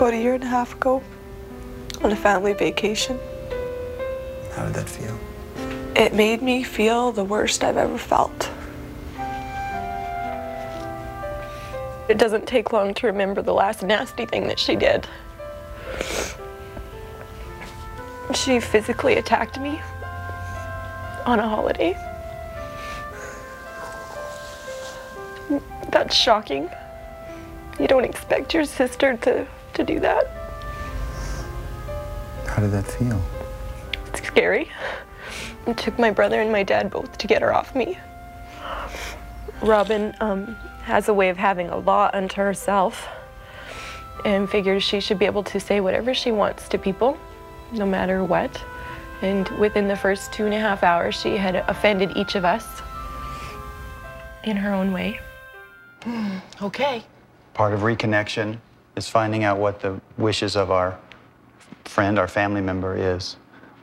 About 0.00 0.14
a 0.14 0.16
year 0.16 0.32
and 0.32 0.42
a 0.42 0.46
half 0.46 0.72
ago, 0.76 1.02
on 2.02 2.10
a 2.10 2.16
family 2.16 2.54
vacation. 2.54 3.20
How 4.54 4.64
did 4.64 4.72
that 4.72 4.88
feel? 4.88 5.14
It 5.94 6.14
made 6.14 6.40
me 6.40 6.62
feel 6.62 7.12
the 7.12 7.22
worst 7.22 7.62
I've 7.62 7.76
ever 7.76 7.98
felt. 7.98 8.50
It 12.08 12.16
doesn't 12.16 12.46
take 12.46 12.72
long 12.72 12.94
to 12.94 13.08
remember 13.08 13.42
the 13.42 13.52
last 13.52 13.82
nasty 13.82 14.24
thing 14.24 14.48
that 14.48 14.58
she 14.58 14.74
did. 14.74 15.06
She 18.32 18.58
physically 18.58 19.18
attacked 19.18 19.60
me 19.60 19.82
on 21.26 21.40
a 21.40 21.46
holiday. 21.46 21.94
That's 25.90 26.16
shocking. 26.16 26.70
You 27.78 27.86
don't 27.86 28.06
expect 28.06 28.54
your 28.54 28.64
sister 28.64 29.18
to, 29.18 29.46
to 29.84 29.94
do 29.94 30.00
that. 30.00 30.26
How 32.46 32.62
did 32.62 32.72
that 32.72 32.86
feel? 32.86 33.20
It's 34.06 34.22
scary. 34.22 34.68
It 35.66 35.76
took 35.76 35.98
my 35.98 36.10
brother 36.10 36.40
and 36.40 36.50
my 36.50 36.62
dad 36.62 36.90
both 36.90 37.16
to 37.18 37.26
get 37.26 37.42
her 37.42 37.54
off 37.54 37.74
me. 37.74 37.98
Robin 39.62 40.14
um, 40.20 40.56
has 40.82 41.08
a 41.08 41.14
way 41.14 41.28
of 41.28 41.36
having 41.36 41.68
a 41.68 41.76
law 41.76 42.10
unto 42.12 42.36
herself 42.36 43.08
and 44.24 44.48
figures 44.48 44.82
she 44.82 45.00
should 45.00 45.18
be 45.18 45.26
able 45.26 45.44
to 45.44 45.60
say 45.60 45.80
whatever 45.80 46.12
she 46.12 46.32
wants 46.32 46.68
to 46.68 46.78
people, 46.78 47.16
no 47.72 47.86
matter 47.86 48.24
what. 48.24 48.62
And 49.22 49.48
within 49.58 49.86
the 49.86 49.96
first 49.96 50.32
two 50.32 50.44
and 50.44 50.54
a 50.54 50.58
half 50.58 50.82
hours, 50.82 51.14
she 51.14 51.36
had 51.36 51.56
offended 51.56 52.16
each 52.16 52.34
of 52.34 52.44
us 52.44 52.66
in 54.44 54.56
her 54.56 54.72
own 54.72 54.92
way. 54.92 55.20
Okay. 56.62 57.02
Part 57.54 57.74
of 57.74 57.80
reconnection 57.80 58.58
is 58.96 59.08
finding 59.08 59.44
out 59.44 59.58
what 59.58 59.80
the 59.80 60.00
wishes 60.18 60.56
of 60.56 60.70
our 60.70 60.98
friend, 61.84 62.18
our 62.18 62.28
family 62.28 62.60
member 62.60 62.96
is. 62.96 63.36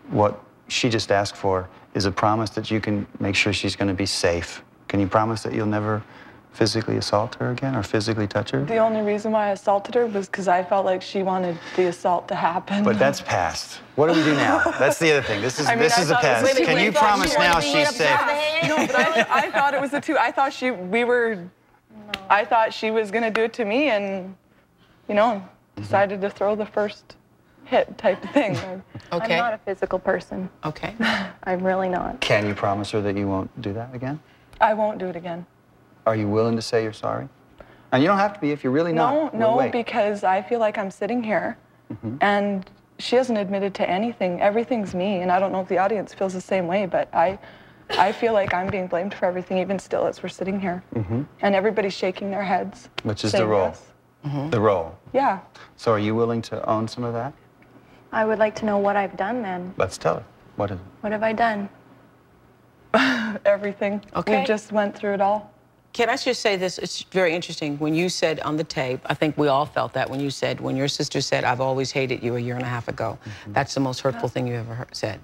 What 0.10 0.40
she 0.68 0.90
just 0.90 1.12
asked 1.12 1.36
for 1.36 1.68
is 1.94 2.06
a 2.06 2.12
promise 2.12 2.50
that 2.52 2.70
you 2.70 2.80
can 2.80 3.08
make 3.20 3.36
sure 3.36 3.54
she's 3.54 3.76
going 3.76 3.88
to 3.88 3.94
be 3.94 4.06
safe. 4.06 4.64
Can 4.88 5.00
you 5.00 5.08
promise 5.08 5.44
that 5.44 5.54
you'll 5.54 5.66
never 5.66 6.04
physically 6.54 6.98
assault 6.98 7.36
her 7.36 7.52
again 7.52 7.76
or 7.76 7.84
physically 7.84 8.28
touch 8.28 8.52
her? 8.52 8.64
The 8.64 8.78
only 8.78 9.02
reason 9.02 9.32
why 9.32 9.48
I 9.48 9.52
assaulted 9.52 9.94
her 9.96 10.08
was 10.08 10.28
because 10.28 10.48
I 10.48 10.64
felt 10.64 10.86
like 10.86 11.02
she 11.02 11.22
wanted 11.24 11.58
the 11.76 11.88
assault 11.88 12.28
to 12.30 12.36
happen. 12.36 12.84
But 12.84 12.98
that's 12.98 13.22
past. 13.22 13.80
What 13.96 14.08
do 14.08 14.14
we 14.14 14.24
do 14.24 14.34
now? 14.34 14.64
That's 14.80 14.98
the 14.98 15.12
other 15.12 15.22
thing. 15.22 15.42
This 15.42 15.60
is 15.60 15.68
I 15.68 15.76
mean, 15.76 15.84
this 15.84 15.98
I 15.98 16.02
is 16.02 16.08
the 16.08 16.16
past. 16.16 16.58
Can 16.58 16.84
you 16.84 16.92
promise 16.92 17.32
she 17.32 17.38
now 17.38 17.60
she's 17.60 17.96
safe? 17.96 18.20
No, 18.68 18.78
but 18.88 18.96
I, 18.96 19.26
I 19.30 19.52
thought 19.52 19.74
it 19.74 19.82
was 19.82 19.92
the 19.92 20.02
two. 20.02 20.18
I 20.18 20.32
thought 20.32 20.54
she, 20.54 20.72
we 20.72 21.04
were, 21.04 21.48
I 22.30 22.44
thought 22.46 22.74
she 22.74 22.92
was 22.92 23.12
gonna 23.12 23.32
do 23.32 23.44
it 23.44 23.54
to 23.54 23.66
me, 23.66 23.90
and 23.90 24.36
you 25.08 25.16
know, 25.16 25.44
decided 25.76 26.22
to 26.22 26.30
throw 26.30 26.56
the 26.56 26.66
first 26.66 27.16
hit 27.66 27.98
type 27.98 28.24
of 28.24 28.32
thing. 28.32 28.56
Okay. 29.14 29.36
I'm 29.36 29.40
not 29.40 29.54
a 29.54 29.58
physical 29.60 30.00
person. 30.00 30.50
Okay. 30.66 30.94
I'm 31.44 31.64
really 31.66 31.88
not. 31.88 32.20
Can 32.20 32.46
you 32.46 32.54
promise 32.54 32.92
her 32.92 33.02
that 33.02 33.16
you 33.16 33.26
won't 33.26 33.50
do 33.62 33.72
that 33.74 33.96
again? 33.96 34.20
I 34.60 34.74
won't 34.74 34.98
do 34.98 35.06
it 35.08 35.16
again. 35.16 35.46
Are 36.06 36.16
you 36.16 36.28
willing 36.28 36.58
to 36.58 36.62
say 36.62 36.84
you're 36.84 36.92
sorry? 36.92 37.30
And 37.94 38.04
you 38.04 38.10
don't 38.10 38.18
have 38.18 38.34
to 38.34 38.40
be 38.42 38.52
if 38.52 38.66
you're 38.66 38.74
really 38.74 38.92
No, 38.92 39.24
not. 39.24 39.34
We'll 39.34 39.40
no, 39.52 39.56
wait. 39.58 39.72
because 39.72 40.26
I 40.26 40.42
feel 40.42 40.60
like 40.60 40.78
I'm 40.78 40.92
sitting 40.92 41.24
here, 41.24 41.58
and 42.20 42.70
she 43.00 43.16
hasn't 43.16 43.38
admitted 43.38 43.74
to 43.76 43.90
anything. 43.90 44.42
Everything's 44.42 44.94
me, 44.94 45.22
and 45.22 45.32
I 45.32 45.40
don't 45.40 45.54
know 45.54 45.62
if 45.62 45.70
the 45.70 45.78
audience 45.78 46.14
feels 46.14 46.34
the 46.34 46.42
same 46.42 46.68
way, 46.68 46.86
but 46.86 47.08
I, 47.16 47.40
I 47.92 48.12
feel 48.12 48.34
like 48.34 48.54
I'm 48.54 48.68
being 48.68 48.88
blamed 48.88 49.14
for 49.14 49.26
everything, 49.26 49.58
even 49.60 49.80
still 49.80 50.06
as 50.06 50.22
we're 50.22 50.28
sitting 50.30 50.60
here, 50.60 50.84
Mhm. 50.96 51.26
and 51.42 51.56
everybody's 51.56 51.94
shaking 51.94 52.30
their 52.30 52.44
heads. 52.44 52.90
Which 53.04 53.24
is 53.24 53.32
the 53.32 53.38
saying 53.38 53.50
role. 53.50 53.68
yes. 53.68 53.82
The 54.24 54.60
role. 54.60 54.98
Yeah. 55.14 55.40
So 55.78 55.92
are 55.94 56.00
you 56.00 56.14
willing 56.14 56.42
to 56.44 56.68
own 56.70 56.88
some 56.88 57.04
of 57.04 57.14
that? 57.14 57.34
I 58.12 58.26
would 58.26 58.40
like 58.40 58.56
to 58.56 58.66
know 58.66 58.78
what 58.78 58.96
I've 58.96 59.16
done 59.16 59.42
then. 59.42 59.74
Let's 59.78 59.98
tell 59.98 60.16
her. 60.16 60.26
What 60.58 60.72
is 60.72 60.80
it? 60.80 60.86
What 61.02 61.12
have 61.12 61.24
I 61.24 61.34
done? 61.34 61.70
Everything. 63.46 64.04
Okay. 64.16 64.42
We 64.42 64.46
just 64.46 64.72
went 64.72 64.98
through 64.98 65.14
it 65.14 65.22
all. 65.22 65.52
Can 65.94 66.10
I 66.10 66.18
just 66.18 66.42
say 66.42 66.58
this? 66.58 66.78
It's 66.78 67.04
very 67.04 67.34
interesting. 67.34 67.78
When 67.80 67.96
you 67.96 68.10
said 68.10 68.40
on 68.42 68.58
the 68.58 68.64
tape, 68.64 69.00
I 69.06 69.14
think 69.14 69.38
we 69.38 69.48
all 69.48 69.66
felt 69.66 69.94
that 69.94 70.10
when 70.10 70.20
you 70.20 70.30
said, 70.30 70.60
when 70.60 70.76
your 70.76 70.88
sister 70.88 71.22
said, 71.22 71.44
I've 71.44 71.62
always 71.62 71.92
hated 71.92 72.22
you 72.22 72.36
a 72.36 72.40
year 72.40 72.56
and 72.56 72.64
a 72.64 72.68
half 72.68 72.88
ago. 72.88 73.18
Mm-hmm. 73.24 73.54
That's 73.54 73.74
the 73.74 73.80
most 73.80 74.02
hurtful 74.02 74.30
thing 74.30 74.48
you 74.48 74.56
ever 74.56 74.76
heard, 74.76 74.96
said. 74.96 75.20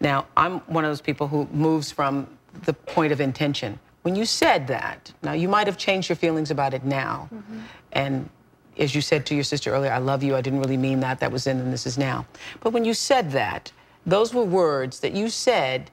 Now, 0.00 0.26
I'm 0.36 0.60
one 0.60 0.84
of 0.84 0.90
those 0.90 1.00
people 1.00 1.28
who 1.28 1.46
moves 1.52 1.90
from 1.90 2.26
the 2.64 2.72
point 2.72 3.12
of 3.12 3.20
intention. 3.20 3.78
When 4.02 4.16
you 4.16 4.24
said 4.24 4.66
that, 4.68 5.12
now 5.22 5.32
you 5.32 5.48
might 5.48 5.66
have 5.66 5.76
changed 5.76 6.08
your 6.08 6.16
feelings 6.16 6.50
about 6.50 6.72
it 6.72 6.84
now. 6.84 7.28
Mm-hmm. 7.34 7.58
And 7.98 8.30
as 8.78 8.94
you 8.94 9.00
said 9.00 9.26
to 9.26 9.34
your 9.34 9.42
sister 9.42 9.72
earlier, 9.72 9.90
I 9.90 9.98
love 9.98 10.22
you, 10.22 10.36
I 10.36 10.40
didn't 10.40 10.60
really 10.60 10.76
mean 10.76 11.00
that, 11.00 11.18
that 11.18 11.32
was 11.32 11.44
then 11.44 11.58
and 11.58 11.72
this 11.72 11.84
is 11.84 11.98
now. 11.98 12.26
But 12.60 12.72
when 12.72 12.84
you 12.84 12.94
said 12.94 13.32
that, 13.32 13.72
those 14.06 14.32
were 14.32 14.44
words 14.44 15.00
that 15.00 15.12
you 15.12 15.28
said 15.28 15.90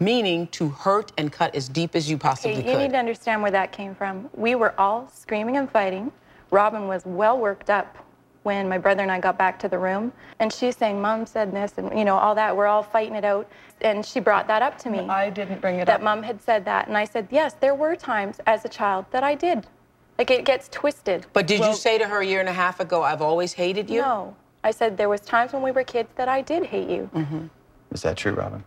meaning 0.00 0.48
to 0.48 0.68
hurt 0.68 1.12
and 1.16 1.30
cut 1.30 1.54
as 1.54 1.68
deep 1.68 1.94
as 1.94 2.10
you 2.10 2.18
possibly 2.18 2.58
okay, 2.58 2.66
you 2.66 2.76
could. 2.76 2.82
need 2.82 2.90
to 2.90 2.98
understand 2.98 3.40
where 3.40 3.52
that 3.52 3.70
came 3.70 3.94
from. 3.94 4.28
We 4.34 4.56
were 4.56 4.78
all 4.78 5.08
screaming 5.08 5.56
and 5.56 5.70
fighting. 5.70 6.10
Robin 6.50 6.88
was 6.88 7.06
well 7.06 7.38
worked 7.38 7.70
up 7.70 7.96
when 8.42 8.68
my 8.68 8.76
brother 8.76 9.02
and 9.02 9.12
I 9.12 9.20
got 9.20 9.38
back 9.38 9.58
to 9.60 9.68
the 9.68 9.78
room. 9.78 10.12
And 10.40 10.52
she's 10.52 10.76
saying, 10.76 11.00
Mom 11.00 11.24
said 11.24 11.52
this, 11.52 11.74
and 11.78 11.96
you 11.96 12.04
know, 12.04 12.16
all 12.16 12.34
that. 12.34 12.54
We're 12.54 12.66
all 12.66 12.82
fighting 12.82 13.14
it 13.14 13.24
out. 13.24 13.48
And 13.80 14.04
she 14.04 14.18
brought 14.18 14.48
that 14.48 14.60
up 14.60 14.76
to 14.78 14.90
me. 14.90 14.98
I 14.98 15.30
didn't 15.30 15.60
bring 15.60 15.76
it 15.76 15.86
that 15.86 15.94
up. 15.94 16.00
That 16.00 16.04
Mom 16.04 16.22
had 16.24 16.42
said 16.42 16.64
that. 16.64 16.88
And 16.88 16.96
I 16.96 17.04
said, 17.04 17.28
Yes, 17.30 17.54
there 17.54 17.74
were 17.74 17.94
times 17.94 18.40
as 18.46 18.64
a 18.64 18.68
child 18.68 19.06
that 19.12 19.22
I 19.22 19.36
did. 19.36 19.66
Like 20.18 20.30
it 20.30 20.44
gets 20.44 20.68
twisted. 20.68 21.26
But 21.32 21.46
did 21.46 21.60
well, 21.60 21.70
you 21.70 21.76
say 21.76 21.98
to 21.98 22.06
her 22.06 22.20
a 22.20 22.26
year 22.26 22.40
and 22.40 22.48
a 22.48 22.52
half 22.52 22.80
ago, 22.80 23.02
I've 23.02 23.22
always 23.22 23.52
hated 23.52 23.90
you? 23.90 24.00
No. 24.00 24.36
I 24.62 24.70
said 24.70 24.96
there 24.96 25.08
was 25.08 25.20
times 25.20 25.52
when 25.52 25.62
we 25.62 25.72
were 25.72 25.84
kids 25.84 26.08
that 26.16 26.28
I 26.28 26.40
did 26.40 26.64
hate 26.64 26.88
you. 26.88 27.10
Mm-hmm. 27.14 27.46
Is 27.92 28.02
that 28.02 28.16
true, 28.16 28.32
Robin? 28.32 28.64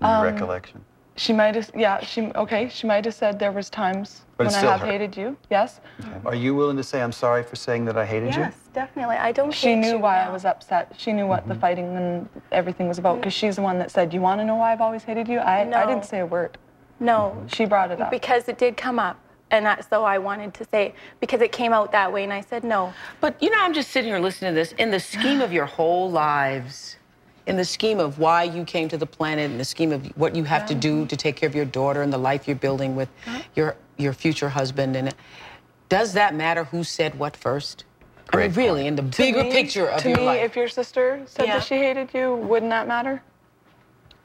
In 0.00 0.06
um, 0.06 0.22
recollection? 0.22 0.84
She 1.16 1.32
might 1.32 1.54
have, 1.54 1.70
yeah, 1.74 2.00
she, 2.00 2.22
okay, 2.32 2.68
she 2.68 2.86
might 2.86 3.04
have 3.04 3.14
said 3.14 3.38
there 3.38 3.52
was 3.52 3.68
times 3.68 4.22
but 4.36 4.46
when 4.46 4.54
I 4.54 4.60
have 4.60 4.80
hurt. 4.80 4.90
hated 4.90 5.16
you, 5.16 5.36
yes. 5.50 5.80
Okay. 6.00 6.10
Are 6.24 6.34
you 6.34 6.54
willing 6.54 6.76
to 6.76 6.82
say 6.82 7.02
I'm 7.02 7.12
sorry 7.12 7.42
for 7.42 7.56
saying 7.56 7.84
that 7.86 7.98
I 7.98 8.06
hated 8.06 8.28
yes, 8.28 8.36
you? 8.36 8.42
Yes, 8.42 8.54
definitely. 8.72 9.16
I 9.16 9.32
don't 9.32 9.52
She 9.52 9.74
knew 9.74 9.98
why 9.98 10.16
now. 10.16 10.30
I 10.30 10.32
was 10.32 10.44
upset. 10.44 10.94
She 10.96 11.12
knew 11.12 11.26
what 11.26 11.40
mm-hmm. 11.40 11.50
the 11.50 11.54
fighting 11.56 11.96
and 11.96 12.28
everything 12.52 12.88
was 12.88 12.98
about 12.98 13.16
because 13.16 13.34
she's 13.34 13.56
the 13.56 13.62
one 13.62 13.78
that 13.78 13.90
said, 13.90 14.14
you 14.14 14.20
want 14.20 14.40
to 14.40 14.44
know 14.44 14.56
why 14.56 14.72
I've 14.72 14.80
always 14.80 15.02
hated 15.02 15.28
you? 15.28 15.40
I, 15.40 15.64
no. 15.64 15.76
I 15.76 15.86
didn't 15.86 16.04
say 16.04 16.20
a 16.20 16.26
word. 16.26 16.56
No. 17.00 17.44
She 17.48 17.64
brought 17.66 17.90
it 17.90 18.00
up. 18.00 18.10
Because 18.10 18.48
it 18.48 18.56
did 18.56 18.76
come 18.76 18.98
up. 18.98 19.18
And 19.50 19.66
I, 19.66 19.80
so 19.80 20.04
I 20.04 20.18
wanted 20.18 20.54
to 20.54 20.64
say, 20.64 20.94
because 21.20 21.40
it 21.40 21.52
came 21.52 21.72
out 21.72 21.92
that 21.92 22.12
way, 22.12 22.24
and 22.24 22.32
I 22.32 22.40
said 22.40 22.62
no. 22.62 22.92
But 23.20 23.40
you 23.42 23.50
know, 23.50 23.58
I'm 23.60 23.74
just 23.74 23.90
sitting 23.90 24.10
here 24.10 24.20
listening 24.20 24.52
to 24.52 24.54
this. 24.54 24.72
In 24.72 24.90
the 24.90 25.00
scheme 25.00 25.40
of 25.40 25.52
your 25.52 25.66
whole 25.66 26.10
lives, 26.10 26.96
in 27.46 27.56
the 27.56 27.64
scheme 27.64 27.98
of 27.98 28.18
why 28.18 28.44
you 28.44 28.64
came 28.64 28.88
to 28.88 28.96
the 28.96 29.06
planet, 29.06 29.50
in 29.50 29.58
the 29.58 29.64
scheme 29.64 29.92
of 29.92 30.06
what 30.16 30.36
you 30.36 30.44
have 30.44 30.66
to 30.66 30.74
do 30.74 31.06
to 31.06 31.16
take 31.16 31.36
care 31.36 31.48
of 31.48 31.54
your 31.54 31.64
daughter 31.64 32.02
and 32.02 32.12
the 32.12 32.18
life 32.18 32.46
you're 32.46 32.56
building 32.56 32.94
with 32.94 33.08
uh-huh. 33.26 33.42
your 33.56 33.76
your 33.96 34.12
future 34.12 34.48
husband, 34.48 34.96
and 34.96 35.14
does 35.88 36.12
that 36.12 36.34
matter 36.34 36.64
who 36.64 36.84
said 36.84 37.18
what 37.18 37.36
first? 37.36 37.84
Great 38.28 38.44
I 38.44 38.48
mean, 38.48 38.56
really, 38.56 38.86
in 38.86 38.94
the 38.94 39.02
to 39.02 39.16
bigger 39.16 39.42
me, 39.42 39.50
picture 39.50 39.88
of 39.88 40.00
to 40.02 40.10
your 40.10 40.18
me, 40.18 40.26
life. 40.26 40.44
if 40.44 40.54
your 40.54 40.68
sister 40.68 41.22
said 41.26 41.46
yeah. 41.46 41.58
that 41.58 41.64
she 41.64 41.74
hated 41.74 42.14
you, 42.14 42.36
wouldn't 42.36 42.70
that 42.70 42.86
matter? 42.86 43.20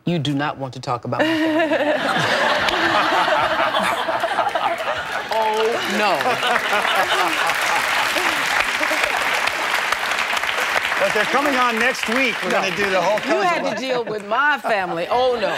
You 0.06 0.20
do 0.20 0.36
not 0.36 0.60
want 0.60 0.76
to 0.76 0.80
talk 0.80 1.06
about. 1.06 1.22
oh 5.36 5.98
no. 5.98 6.12
But 11.00 11.14
they're 11.14 11.26
coming 11.26 11.56
on 11.56 11.78
next 11.78 12.08
week. 12.10 12.36
We're 12.42 12.52
no. 12.52 12.62
going 12.62 12.72
to 12.72 12.78
do 12.78 12.90
the 12.90 13.02
whole. 13.02 13.20
You 13.30 13.42
had 13.42 13.76
to 13.76 13.80
deal 13.80 14.04
with 14.06 14.26
my 14.28 14.58
family. 14.60 15.08
Oh 15.10 15.38
no, 15.40 15.54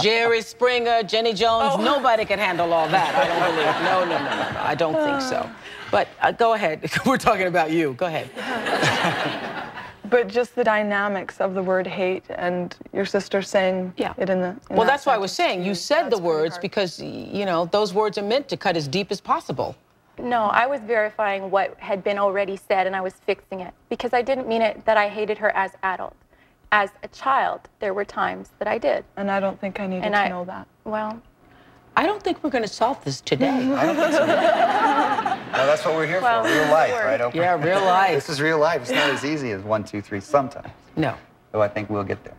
Jerry 0.00 0.40
Springer, 0.42 1.02
Jenny 1.02 1.34
Jones. 1.34 1.72
Oh. 1.74 1.82
Nobody 1.82 2.24
can 2.24 2.38
handle 2.38 2.72
all 2.72 2.88
that. 2.88 3.14
I 3.14 3.26
don't 3.28 3.42
believe. 3.50 3.74
No, 3.84 4.04
no, 4.04 4.24
no, 4.24 4.30
no. 4.30 4.52
no. 4.52 4.60
I 4.60 4.74
don't 4.74 4.94
think 4.94 5.20
so. 5.20 5.50
But 5.90 6.08
uh, 6.22 6.32
go 6.32 6.54
ahead. 6.54 6.88
We're 7.06 7.18
talking 7.18 7.46
about 7.46 7.72
you. 7.72 7.94
Go 7.94 8.06
ahead. 8.06 8.30
But 10.14 10.28
just 10.28 10.54
the 10.54 10.62
dynamics 10.62 11.40
of 11.40 11.54
the 11.54 11.62
word 11.62 11.88
hate 11.88 12.22
and 12.28 12.76
your 12.92 13.04
sister 13.04 13.42
saying 13.42 13.92
yeah. 13.96 14.14
it 14.16 14.30
in 14.30 14.40
the. 14.40 14.50
In 14.50 14.58
well, 14.70 14.80
that 14.80 14.86
that's 14.86 15.06
why 15.06 15.14
I 15.14 15.18
was 15.18 15.32
saying 15.32 15.64
you 15.64 15.72
mm, 15.72 15.76
said 15.76 16.08
the 16.08 16.18
words 16.18 16.56
because 16.56 17.00
you 17.00 17.44
know 17.44 17.66
those 17.66 17.92
words 17.92 18.16
are 18.16 18.22
meant 18.22 18.48
to 18.50 18.56
cut 18.56 18.76
as 18.76 18.86
deep 18.86 19.10
as 19.10 19.20
possible. 19.20 19.74
No, 20.16 20.44
I 20.44 20.66
was 20.66 20.80
verifying 20.82 21.50
what 21.50 21.76
had 21.80 22.04
been 22.04 22.18
already 22.18 22.56
said 22.56 22.86
and 22.86 22.94
I 22.94 23.00
was 23.00 23.14
fixing 23.14 23.58
it 23.58 23.74
because 23.88 24.12
I 24.12 24.22
didn't 24.22 24.46
mean 24.46 24.62
it 24.62 24.84
that 24.84 24.96
I 24.96 25.08
hated 25.08 25.36
her 25.38 25.50
as 25.56 25.72
adult. 25.82 26.14
As 26.70 26.90
a 27.02 27.08
child, 27.08 27.62
there 27.80 27.92
were 27.92 28.04
times 28.04 28.50
that 28.60 28.68
I 28.68 28.78
did. 28.78 29.04
And 29.16 29.28
I 29.32 29.40
don't 29.40 29.60
think 29.60 29.80
I 29.80 29.88
needed 29.88 30.04
and 30.04 30.14
to 30.14 30.20
I, 30.20 30.28
know 30.28 30.44
that. 30.44 30.68
Well, 30.84 31.20
I 31.96 32.06
don't 32.06 32.22
think 32.22 32.42
we're 32.42 32.50
going 32.50 32.64
to 32.64 32.68
solve 32.68 33.02
this 33.04 33.20
today. 33.20 33.48
I 33.74 33.86
don't 33.86 33.96
think 33.96 34.12
so. 34.12 34.26
no, 34.26 35.66
that's 35.66 35.84
what 35.84 35.94
we're 35.94 36.06
here 36.06 36.20
well, 36.20 36.42
for. 36.42 36.50
Real 36.50 36.70
life, 36.70 36.92
right? 36.92 37.20
Oprah? 37.20 37.34
Yeah, 37.34 37.64
real 37.64 37.84
life. 37.84 38.14
this 38.14 38.28
is 38.28 38.40
real 38.40 38.58
life. 38.58 38.82
It's 38.82 38.90
not 38.90 39.10
as 39.10 39.24
easy 39.24 39.52
as 39.52 39.62
one, 39.62 39.84
two, 39.84 40.00
three 40.00 40.20
sometimes. 40.20 40.72
No. 40.96 41.16
So 41.52 41.62
I 41.62 41.68
think 41.68 41.90
we'll 41.90 42.04
get 42.04 42.22
there 42.24 42.34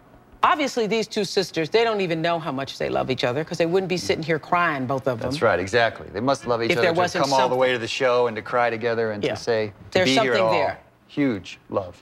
obviously 0.46 0.86
these 0.86 1.08
two 1.08 1.24
sisters 1.24 1.70
they 1.70 1.84
don't 1.84 2.02
even 2.02 2.22
know 2.22 2.38
how 2.38 2.52
much 2.52 2.78
they 2.78 2.90
love 2.90 3.10
each 3.10 3.24
other 3.24 3.44
because 3.44 3.58
they 3.58 3.66
wouldn't 3.66 3.90
be 3.90 3.98
sitting 3.98 4.24
here 4.24 4.38
crying 4.38 4.86
both 4.86 5.08
of 5.08 5.20
them 5.20 5.30
that's 5.30 5.42
right 5.42 5.60
exactly 5.60 6.08
they 6.14 6.20
must 6.20 6.46
love 6.46 6.62
each 6.62 6.72
if 6.72 6.78
other 6.78 6.94
there 6.94 7.08
to 7.08 7.20
come 7.20 7.34
all 7.34 7.50
the 7.50 7.56
way 7.56 7.72
to 7.72 7.80
the 7.80 7.88
show 7.88 8.28
and 8.28 8.36
to 8.36 8.42
cry 8.42 8.70
together 8.70 9.12
and 9.12 9.24
yeah. 9.24 9.32
to 9.32 9.36
say 9.36 9.68
to 9.68 9.74
there's 9.92 10.10
be 10.10 10.16
something 10.16 10.34
here 10.34 10.36
at 10.36 10.42
all. 10.42 10.52
there 10.52 10.80
huge 11.08 11.60
love 11.70 12.02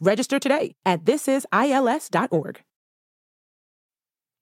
Register 0.00 0.38
today 0.38 0.74
at 0.84 1.04
thisisils.org. 1.04 2.62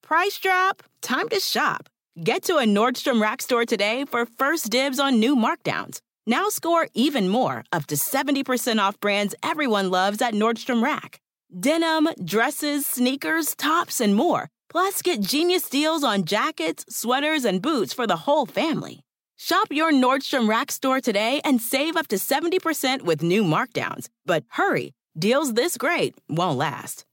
Price 0.02 0.38
drop? 0.38 0.82
Time 1.00 1.28
to 1.30 1.40
shop. 1.40 1.88
Get 2.22 2.44
to 2.44 2.58
a 2.58 2.64
Nordstrom 2.64 3.20
Rack 3.20 3.42
store 3.42 3.64
today 3.64 4.04
for 4.04 4.26
first 4.26 4.70
dibs 4.70 5.00
on 5.00 5.18
new 5.18 5.34
markdowns. 5.34 6.00
Now 6.26 6.48
score 6.48 6.88
even 6.94 7.28
more, 7.28 7.64
up 7.72 7.86
to 7.86 7.96
70% 7.96 8.78
off 8.78 9.00
brands 9.00 9.34
everyone 9.42 9.90
loves 9.90 10.22
at 10.22 10.34
Nordstrom 10.34 10.82
Rack. 10.82 11.20
Denim, 11.58 12.08
dresses, 12.24 12.86
sneakers, 12.86 13.54
tops, 13.54 14.00
and 14.00 14.14
more. 14.14 14.48
Plus, 14.68 15.02
get 15.02 15.20
genius 15.20 15.68
deals 15.68 16.02
on 16.02 16.24
jackets, 16.24 16.84
sweaters, 16.88 17.44
and 17.44 17.62
boots 17.62 17.92
for 17.92 18.06
the 18.06 18.16
whole 18.16 18.46
family. 18.46 19.00
Shop 19.36 19.68
your 19.70 19.92
Nordstrom 19.92 20.48
Rack 20.48 20.72
store 20.72 21.00
today 21.00 21.40
and 21.44 21.60
save 21.60 21.96
up 21.96 22.08
to 22.08 22.16
70% 22.16 23.02
with 23.02 23.22
new 23.22 23.44
markdowns. 23.44 24.08
But 24.24 24.44
hurry, 24.48 24.92
Deals 25.16 25.54
this 25.54 25.76
great 25.76 26.16
won't 26.28 26.58
last. 26.58 27.04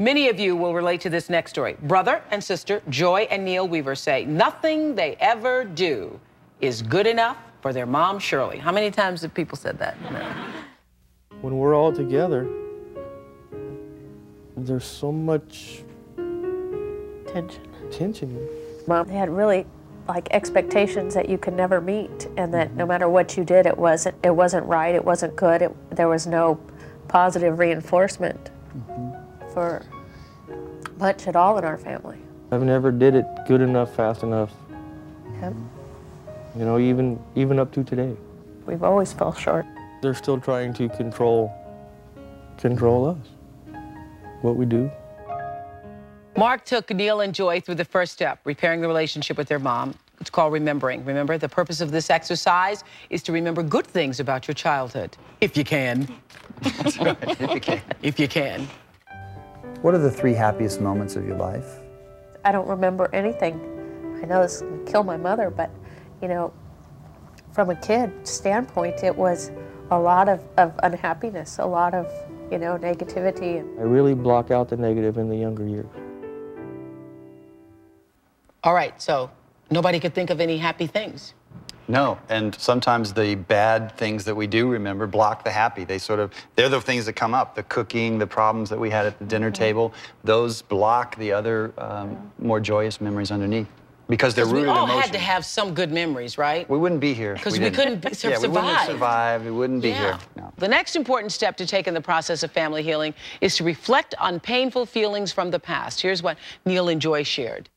Many 0.00 0.28
of 0.28 0.40
you 0.40 0.56
will 0.56 0.74
relate 0.74 1.00
to 1.02 1.10
this 1.10 1.30
next 1.30 1.52
story. 1.52 1.76
Brother 1.82 2.22
and 2.32 2.42
sister 2.42 2.82
Joy 2.88 3.28
and 3.30 3.44
Neil 3.44 3.68
Weaver 3.68 3.94
say 3.94 4.24
nothing 4.24 4.96
they 4.96 5.14
ever 5.20 5.62
do 5.64 6.18
is 6.60 6.82
good 6.82 7.06
enough 7.06 7.36
for 7.62 7.72
their 7.72 7.86
mom, 7.86 8.18
Shirley. 8.18 8.58
How 8.58 8.72
many 8.72 8.90
times 8.90 9.22
have 9.22 9.32
people 9.32 9.56
said 9.56 9.78
that? 9.78 9.96
When 11.40 11.56
we're 11.56 11.74
all 11.74 11.90
together, 11.90 12.46
there's 14.58 14.84
so 14.84 15.10
much 15.10 15.82
tension. 17.32 17.62
Tension. 17.90 18.48
Mom 18.86 19.08
they 19.08 19.14
had 19.14 19.30
really 19.30 19.64
like 20.10 20.28
expectations 20.32 21.14
that 21.14 21.28
you 21.28 21.38
could 21.38 21.54
never 21.54 21.80
meet 21.80 22.26
and 22.36 22.52
that 22.52 22.74
no 22.74 22.84
matter 22.84 23.08
what 23.08 23.36
you 23.36 23.44
did 23.44 23.64
it 23.64 23.78
wasn't 23.78 24.14
it 24.24 24.34
wasn't 24.34 24.66
right 24.66 24.94
it 24.96 25.04
wasn't 25.04 25.34
good 25.36 25.62
it, 25.62 25.96
there 25.96 26.08
was 26.08 26.26
no 26.26 26.58
positive 27.06 27.60
reinforcement 27.60 28.50
mm-hmm. 28.76 29.52
for 29.54 29.82
much 30.98 31.28
at 31.28 31.36
all 31.36 31.56
in 31.58 31.64
our 31.64 31.78
family. 31.78 32.18
I've 32.50 32.64
never 32.64 32.90
did 32.90 33.14
it 33.14 33.24
good 33.46 33.60
enough 33.60 33.94
fast 33.94 34.24
enough. 34.24 34.52
Yep. 35.40 35.54
you 36.58 36.64
know 36.64 36.78
even 36.78 37.18
even 37.36 37.60
up 37.60 37.72
to 37.72 37.84
today. 37.84 38.16
We've 38.66 38.82
always 38.82 39.12
fell 39.12 39.32
short. 39.32 39.64
They're 40.02 40.14
still 40.14 40.40
trying 40.40 40.74
to 40.74 40.88
control 40.88 41.52
control 42.58 43.06
us. 43.06 43.76
What 44.42 44.56
we 44.56 44.66
do 44.66 44.90
Mark 46.36 46.64
took 46.64 46.90
Neil 46.90 47.20
and 47.20 47.34
Joy 47.34 47.60
through 47.60 47.74
the 47.74 47.84
first 47.84 48.12
step, 48.12 48.40
repairing 48.44 48.80
the 48.80 48.86
relationship 48.86 49.36
with 49.36 49.48
their 49.48 49.58
mom. 49.58 49.94
It's 50.20 50.30
called 50.30 50.52
remembering. 50.52 51.04
Remember, 51.04 51.36
the 51.38 51.48
purpose 51.48 51.80
of 51.80 51.90
this 51.90 52.08
exercise 52.08 52.84
is 53.08 53.22
to 53.24 53.32
remember 53.32 53.62
good 53.62 53.86
things 53.86 54.20
about 54.20 54.46
your 54.46 54.54
childhood, 54.54 55.16
if 55.40 55.56
you 55.56 55.64
can. 55.64 56.08
right, 57.00 57.16
if 57.40 57.54
you 57.54 57.60
can. 57.60 57.82
If 58.02 58.20
you 58.20 58.28
can. 58.28 58.68
What 59.82 59.94
are 59.94 59.98
the 59.98 60.10
three 60.10 60.34
happiest 60.34 60.80
moments 60.80 61.16
of 61.16 61.26
your 61.26 61.36
life? 61.36 61.78
I 62.44 62.52
don't 62.52 62.68
remember 62.68 63.08
anything. 63.14 64.18
I 64.22 64.26
know 64.26 64.42
this 64.42 64.62
will 64.62 64.78
kill 64.84 65.02
my 65.02 65.16
mother, 65.16 65.50
but, 65.50 65.70
you 66.22 66.28
know, 66.28 66.52
from 67.52 67.70
a 67.70 67.76
kid 67.76 68.12
standpoint, 68.26 69.02
it 69.02 69.16
was 69.16 69.50
a 69.90 69.98
lot 69.98 70.28
of, 70.28 70.46
of 70.58 70.78
unhappiness, 70.82 71.58
a 71.58 71.66
lot 71.66 71.94
of, 71.94 72.06
you 72.52 72.58
know, 72.58 72.78
negativity. 72.78 73.58
I 73.78 73.82
really 73.82 74.14
block 74.14 74.50
out 74.50 74.68
the 74.68 74.76
negative 74.76 75.16
in 75.16 75.28
the 75.28 75.36
younger 75.36 75.66
years. 75.66 75.86
All 78.62 78.74
right, 78.74 79.00
so 79.00 79.30
nobody 79.70 79.98
could 80.00 80.14
think 80.14 80.30
of 80.30 80.40
any 80.40 80.58
happy 80.58 80.86
things. 80.86 81.34
No, 81.88 82.18
and 82.28 82.54
sometimes 82.54 83.12
the 83.12 83.34
bad 83.34 83.96
things 83.96 84.24
that 84.24 84.34
we 84.34 84.46
do 84.46 84.68
remember 84.68 85.08
block 85.08 85.42
the 85.42 85.50
happy. 85.50 85.82
They 85.82 85.98
sort 85.98 86.20
of, 86.20 86.32
they're 86.54 86.68
the 86.68 86.80
things 86.80 87.04
that 87.06 87.14
come 87.14 87.34
up. 87.34 87.56
The 87.56 87.64
cooking, 87.64 88.18
the 88.18 88.26
problems 88.28 88.70
that 88.70 88.78
we 88.78 88.90
had 88.90 89.06
at 89.06 89.18
the 89.18 89.24
dinner 89.24 89.50
table, 89.50 89.92
those 90.22 90.62
block 90.62 91.16
the 91.16 91.32
other 91.32 91.72
um, 91.78 92.30
more 92.38 92.60
joyous 92.60 93.00
memories 93.00 93.32
underneath 93.32 93.66
because 94.08 94.34
they're 94.34 94.44
rooted 94.44 94.64
in 94.64 94.68
all 94.68 94.84
emotion. 94.84 95.02
had 95.02 95.12
to 95.12 95.18
have 95.18 95.44
some 95.44 95.72
good 95.74 95.90
memories, 95.92 96.36
right? 96.38 96.68
we 96.68 96.76
wouldn't 96.78 97.00
be 97.00 97.12
here. 97.14 97.34
because 97.34 97.54
we 97.54 97.60
didn't. 97.60 97.74
couldn't 97.76 98.00
be- 98.02 98.08
yeah, 98.28 98.38
we 98.40 98.48
wouldn't 98.48 98.66
have 98.66 98.80
survive. 98.80 98.86
survived. 98.86 99.44
We 99.46 99.50
wouldn't 99.52 99.82
be 99.82 99.88
Yeah. 99.90 99.98
here. 99.98 100.18
No. 100.36 100.52
The 100.58 100.68
next 100.68 100.94
important 100.96 101.32
step 101.32 101.56
to 101.56 101.66
take 101.66 101.88
in 101.88 101.94
the 101.94 102.00
process 102.00 102.42
of 102.44 102.52
family 102.52 102.82
healing 102.84 103.14
is 103.40 103.56
to 103.56 103.64
reflect 103.64 104.14
on 104.20 104.38
painful 104.38 104.86
feelings 104.86 105.32
from 105.32 105.50
the 105.50 105.58
past. 105.60 106.00
Here's 106.00 106.22
what 106.22 106.38
Neil 106.64 106.88
and 106.88 107.00
Joy 107.00 107.22
shared. 107.24 107.68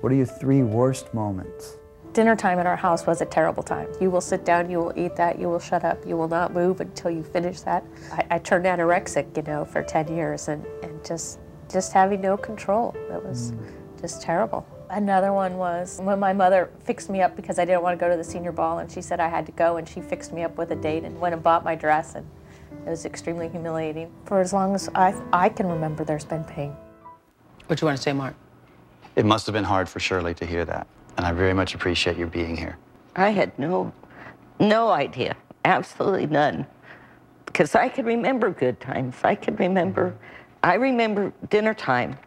What 0.00 0.12
are 0.12 0.16
your 0.16 0.26
three 0.26 0.62
worst 0.62 1.12
moments? 1.14 1.76
Dinner 2.12 2.36
time 2.36 2.58
at 2.58 2.66
our 2.66 2.76
house 2.76 3.06
was 3.06 3.20
a 3.20 3.26
terrible 3.26 3.62
time. 3.62 3.88
You 4.00 4.10
will 4.10 4.20
sit 4.20 4.44
down, 4.44 4.70
you 4.70 4.78
will 4.78 4.92
eat 4.96 5.16
that, 5.16 5.38
you 5.38 5.48
will 5.48 5.58
shut 5.58 5.84
up, 5.84 6.06
you 6.06 6.16
will 6.16 6.28
not 6.28 6.52
move 6.54 6.80
until 6.80 7.10
you 7.10 7.24
finish 7.24 7.60
that. 7.62 7.84
I, 8.12 8.36
I 8.36 8.38
turned 8.38 8.66
anorexic, 8.66 9.36
you 9.36 9.42
know, 9.42 9.64
for 9.64 9.82
10 9.82 10.14
years 10.16 10.48
and, 10.48 10.64
and 10.82 11.04
just 11.04 11.40
just 11.72 11.92
having 11.92 12.20
no 12.20 12.36
control. 12.36 12.94
It 13.10 13.24
was 13.24 13.52
mm. 13.52 13.66
just 14.00 14.22
terrible. 14.22 14.66
Another 14.90 15.32
one 15.32 15.56
was 15.56 15.98
when 16.02 16.20
my 16.20 16.32
mother 16.32 16.70
fixed 16.84 17.10
me 17.10 17.22
up 17.22 17.34
because 17.34 17.58
I 17.58 17.64
didn't 17.64 17.82
want 17.82 17.98
to 17.98 18.04
go 18.04 18.08
to 18.08 18.16
the 18.16 18.24
senior 18.24 18.52
ball 18.52 18.78
and 18.78 18.90
she 18.90 19.00
said 19.00 19.18
I 19.18 19.28
had 19.28 19.46
to 19.46 19.52
go 19.52 19.76
and 19.76 19.88
she 19.88 20.00
fixed 20.00 20.32
me 20.32 20.44
up 20.44 20.56
with 20.56 20.70
a 20.70 20.76
date 20.76 21.04
and 21.04 21.18
went 21.18 21.34
and 21.34 21.42
bought 21.42 21.64
my 21.64 21.74
dress 21.74 22.14
and 22.14 22.26
it 22.86 22.90
was 22.90 23.06
extremely 23.06 23.48
humiliating. 23.48 24.12
For 24.26 24.40
as 24.40 24.52
long 24.52 24.74
as 24.74 24.88
I, 24.94 25.20
I 25.32 25.48
can 25.48 25.66
remember, 25.66 26.04
there's 26.04 26.24
been 26.24 26.44
pain. 26.44 26.76
What 27.66 27.78
do 27.78 27.84
you 27.84 27.86
want 27.86 27.96
to 27.96 28.02
say, 28.02 28.12
Mark? 28.12 28.36
It 29.16 29.24
must 29.24 29.46
have 29.46 29.52
been 29.52 29.64
hard 29.64 29.88
for 29.88 30.00
Shirley 30.00 30.34
to 30.34 30.46
hear 30.46 30.64
that, 30.64 30.86
and 31.16 31.24
I 31.24 31.32
very 31.32 31.54
much 31.54 31.74
appreciate 31.74 32.16
you 32.16 32.26
being 32.26 32.56
here. 32.56 32.76
I 33.14 33.30
had 33.30 33.56
no, 33.58 33.92
no 34.58 34.90
idea, 34.90 35.36
absolutely 35.64 36.26
none, 36.26 36.66
because 37.46 37.76
I 37.76 37.88
could 37.88 38.06
remember 38.06 38.50
good 38.50 38.80
times. 38.80 39.16
I 39.22 39.36
could 39.36 39.60
remember, 39.60 40.16
I 40.64 40.74
remember 40.74 41.32
dinner 41.48 41.74
time 41.74 42.18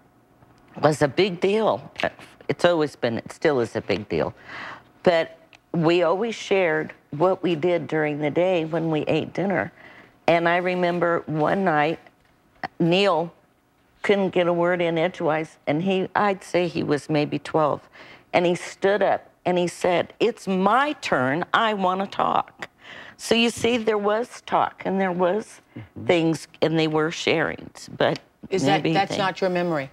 was 0.81 1.01
a 1.01 1.07
big 1.07 1.41
deal. 1.41 1.91
It's 2.47 2.63
always 2.63 2.95
been, 2.95 3.17
it 3.17 3.33
still 3.33 3.59
is 3.59 3.75
a 3.75 3.81
big 3.81 4.07
deal, 4.07 4.33
but 5.03 5.37
we 5.73 6.03
always 6.03 6.35
shared 6.35 6.93
what 7.11 7.43
we 7.43 7.55
did 7.55 7.87
during 7.87 8.19
the 8.19 8.31
day 8.31 8.63
when 8.63 8.89
we 8.89 9.01
ate 9.01 9.33
dinner, 9.33 9.73
and 10.27 10.47
I 10.47 10.57
remember 10.57 11.23
one 11.25 11.65
night, 11.65 11.99
Neil 12.79 13.33
couldn't 14.07 14.29
get 14.29 14.47
a 14.47 14.53
word 14.53 14.81
in 14.81 14.97
edgewise, 14.97 15.57
and 15.67 15.83
he, 15.83 16.07
I'd 16.15 16.41
say 16.41 16.69
he 16.69 16.81
was 16.81 17.09
maybe 17.09 17.39
12, 17.39 17.89
and 18.31 18.45
he 18.45 18.55
stood 18.55 19.03
up 19.03 19.29
and 19.45 19.57
he 19.57 19.67
said, 19.67 20.13
"It's 20.21 20.47
my 20.47 20.93
turn. 21.01 21.43
I 21.53 21.73
want 21.73 21.99
to 21.99 22.07
talk." 22.07 22.69
So 23.17 23.35
you 23.35 23.49
see, 23.49 23.75
there 23.75 23.97
was 23.97 24.41
talk 24.45 24.83
and 24.85 25.01
there 25.01 25.11
was 25.11 25.59
mm-hmm. 25.77 26.05
things, 26.05 26.47
and 26.61 26.79
they 26.79 26.87
were 26.87 27.09
sharings, 27.09 27.89
but 27.97 28.19
Is 28.49 28.63
that 28.63 28.81
that's 28.83 29.11
they- 29.11 29.17
not 29.17 29.41
your 29.41 29.49
memory? 29.49 29.89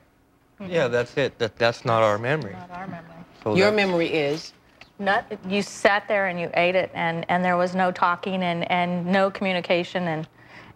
Yeah, 0.64 0.86
that's 0.86 1.16
it. 1.16 1.36
That, 1.40 1.56
that's 1.56 1.84
not 1.84 2.04
our 2.04 2.16
memory. 2.16 2.52
Not 2.52 2.70
our 2.70 2.86
memory. 2.86 3.10
So 3.42 3.56
Your 3.56 3.72
memory 3.72 4.06
is 4.06 4.52
Not, 5.00 5.26
you 5.48 5.60
sat 5.60 6.06
there 6.06 6.28
and 6.28 6.38
you 6.38 6.50
ate 6.54 6.76
it, 6.76 6.90
and, 6.94 7.26
and 7.28 7.44
there 7.44 7.56
was 7.56 7.74
no 7.74 7.90
talking 7.90 8.44
and, 8.44 8.70
and 8.70 9.04
no 9.04 9.30
communication 9.32 10.06
and, 10.06 10.28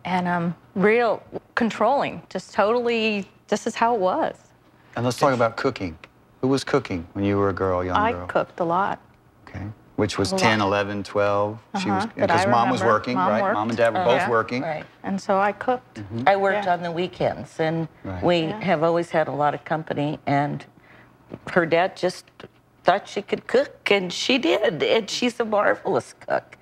and 0.08 0.26
um, 0.26 0.54
real 0.74 1.22
controlling. 1.54 2.22
Just 2.30 2.54
totally, 2.54 3.28
this 3.48 3.66
is 3.66 3.74
how 3.74 3.94
it 3.94 4.00
was. 4.00 4.36
And 4.96 5.04
let's 5.04 5.18
talk 5.18 5.34
about 5.34 5.56
cooking. 5.56 5.98
Who 6.40 6.48
was 6.48 6.64
cooking 6.64 7.06
when 7.12 7.24
you 7.24 7.36
were 7.36 7.50
a 7.50 7.52
girl, 7.52 7.84
young 7.84 7.96
I 7.96 8.12
girl? 8.12 8.26
cooked 8.26 8.60
a 8.60 8.64
lot. 8.64 9.00
Okay. 9.48 9.64
Which 9.96 10.16
was 10.16 10.30
A 10.30 10.36
lot. 10.36 10.40
10, 10.40 10.60
11, 10.60 11.02
12. 11.02 11.58
She 11.82 11.90
was 11.90 12.04
Uh-huh, 12.04 12.12
that 12.16 12.30
I 12.30 12.34
because 12.36 12.46
mom 12.46 12.70
was 12.70 12.82
working, 12.82 13.16
Mom 13.16 13.28
right? 13.28 13.42
worked. 13.42 13.54
Mom 13.54 13.68
and 13.68 13.76
dad 13.76 13.92
were 13.92 14.00
Oh, 14.00 14.04
both 14.04 14.22
yeah. 14.22 14.30
working. 14.30 14.62
Right. 14.62 14.86
And 15.02 15.20
so 15.20 15.38
I 15.38 15.52
cooked. 15.52 16.02
I 16.26 16.36
worked 16.36 16.64
Yeah. 16.66 16.72
on 16.74 16.82
the 16.82 16.92
weekends, 16.92 17.58
and 17.60 17.88
Right. 18.04 18.22
we 18.22 18.40
Yeah. 18.46 18.60
have 18.60 18.82
always 18.84 19.10
had 19.10 19.28
a 19.28 19.32
lot 19.32 19.54
of 19.54 19.64
company. 19.64 20.20
And 20.26 20.64
her 21.50 21.66
dad 21.66 21.96
just 21.96 22.24
thought 22.84 23.08
she 23.08 23.20
could 23.22 23.46
cook, 23.48 23.90
and 23.90 24.12
she 24.12 24.38
did. 24.38 24.82
And 24.82 25.10
she's 25.10 25.38
a 25.40 25.44
marvelous 25.44 26.14
cook. 26.14 26.56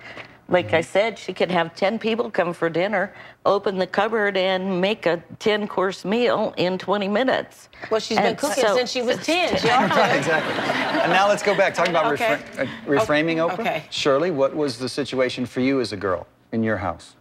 Like 0.49 0.67
Mm-hmm. 0.67 0.75
I 0.75 0.81
said, 0.81 1.19
she 1.19 1.33
could 1.33 1.51
have 1.51 1.75
10 1.75 1.99
people 1.99 2.31
come 2.31 2.53
for 2.53 2.69
dinner, 2.69 3.13
open 3.45 3.77
the 3.77 3.87
cupboard, 3.87 4.37
and 4.37 4.79
make 4.79 5.05
a 5.05 5.21
10 5.39 5.67
course 5.67 6.05
meal 6.05 6.53
in 6.57 6.77
20 6.77 7.07
minutes. 7.09 7.67
well. 7.91 7.99
She's 7.99 8.17
been 8.17 8.35
cooking 8.37 8.63
so- 8.63 8.75
since 8.77 8.89
she 8.91 9.01
was 9.01 9.17
ten. 9.25 9.57
She 9.57 9.69
all 9.69 9.83
exactly. 9.83 10.53
And 11.01 11.11
now 11.11 11.27
let's 11.27 11.43
go 11.43 11.55
back. 11.55 11.73
Talking 11.73 11.91
about 11.91 12.13
Okay. 12.13 12.37
refra- 12.55 12.59
uh, 12.63 12.89
reframing, 12.89 13.35
Oprah. 13.37 13.59
okay. 13.59 13.83
Shirley, 13.89 14.31
what 14.31 14.55
was 14.55 14.77
the 14.77 14.87
situation 14.89 15.45
for 15.45 15.59
you 15.59 15.81
as 15.81 15.91
a 15.91 15.97
girl 15.97 16.27
in 16.53 16.63
your 16.63 16.77
house? 16.77 17.15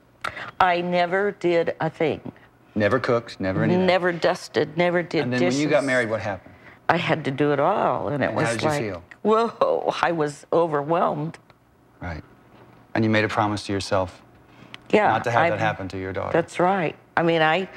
I 0.60 0.80
never 0.80 1.32
did 1.32 1.74
a 1.80 1.90
thing. 1.90 2.20
Never 2.76 3.00
cooked, 3.00 3.40
never 3.40 3.64
anything. 3.64 3.86
Never 3.86 4.12
dusted, 4.12 4.76
never 4.76 5.02
did 5.02 5.22
And 5.24 5.32
then 5.32 5.40
dishes. 5.40 5.56
when 5.58 5.62
you 5.64 5.70
got 5.70 5.84
married, 5.84 6.10
what 6.10 6.20
happened? 6.20 6.54
I 6.88 6.96
had 6.98 7.24
to 7.24 7.30
do 7.32 7.52
it 7.52 7.58
all, 7.58 8.08
and 8.08 8.22
it 8.22 8.26
And 8.28 8.36
was 8.36 8.46
how 8.46 8.52
did 8.52 8.62
you 8.62 8.68
like, 8.68 8.82
feel? 8.82 9.02
whoa! 9.22 9.92
I 10.02 10.12
was 10.12 10.46
overwhelmed. 10.52 11.38
Right. 12.00 12.22
And 12.96 13.04
you 13.04 13.10
made 13.10 13.24
a 13.24 13.28
promise 13.28 13.64
to 13.66 13.72
yourself 13.72 14.22
Yeah, 14.90 15.08
not 15.08 15.24
to 15.24 15.30
have 15.30 15.42
I- 15.42 15.50
that 15.50 15.58
happen 15.60 15.86
to 15.88 15.98
your 15.98 16.12
daughter. 16.12 16.32
That's 16.32 16.58
right. 16.58 16.96
I 17.16 17.22
mean, 17.22 17.42
I, 17.42 17.68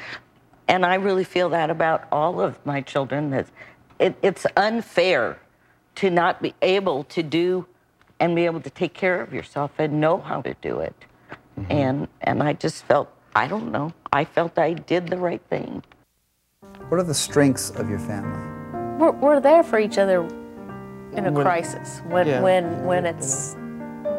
and 0.68 0.86
I 0.86 0.96
really 0.96 1.24
feel 1.26 1.50
that 1.50 1.70
about 1.70 2.08
all 2.12 2.40
of 2.42 2.58
my 2.66 2.82
children. 2.82 3.30
That 3.32 3.48
it, 4.00 4.16
it's 4.22 4.46
unfair 4.58 5.38
to 5.96 6.10
not 6.10 6.42
be 6.42 6.54
able 6.62 7.04
to 7.06 7.22
do 7.24 7.66
and 8.20 8.36
be 8.36 8.46
able 8.46 8.62
to 8.62 8.70
take 8.70 8.94
care 8.94 9.22
of 9.22 9.34
yourself 9.34 9.72
and 9.78 10.00
know 10.00 10.18
how 10.20 10.42
to 10.42 10.54
do 10.62 10.80
it. 10.80 10.96
Mm-hmm. 11.60 11.72
And 11.72 12.08
and 12.22 12.42
I 12.44 12.54
just 12.54 12.84
felt 12.86 13.10
I 13.36 13.48
don't 13.48 13.72
know. 13.72 13.92
I 14.14 14.24
felt 14.26 14.58
I 14.58 14.74
did 14.74 15.08
the 15.08 15.18
right 15.18 15.42
thing. 15.50 15.84
What 16.90 17.00
are 17.00 17.04
the 17.04 17.14
strengths 17.14 17.70
of 17.72 17.90
your 17.90 18.00
family? 18.00 18.40
We're, 19.00 19.12
we're 19.12 19.40
there 19.40 19.64
for 19.64 19.80
each 19.80 19.98
other 19.98 20.24
in 21.14 21.26
a 21.26 21.32
When- 21.32 21.44
crisis 21.46 22.02
when 22.08 22.28
yeah. 22.28 22.42
when 22.42 22.86
when 22.86 23.06
it's 23.06 23.56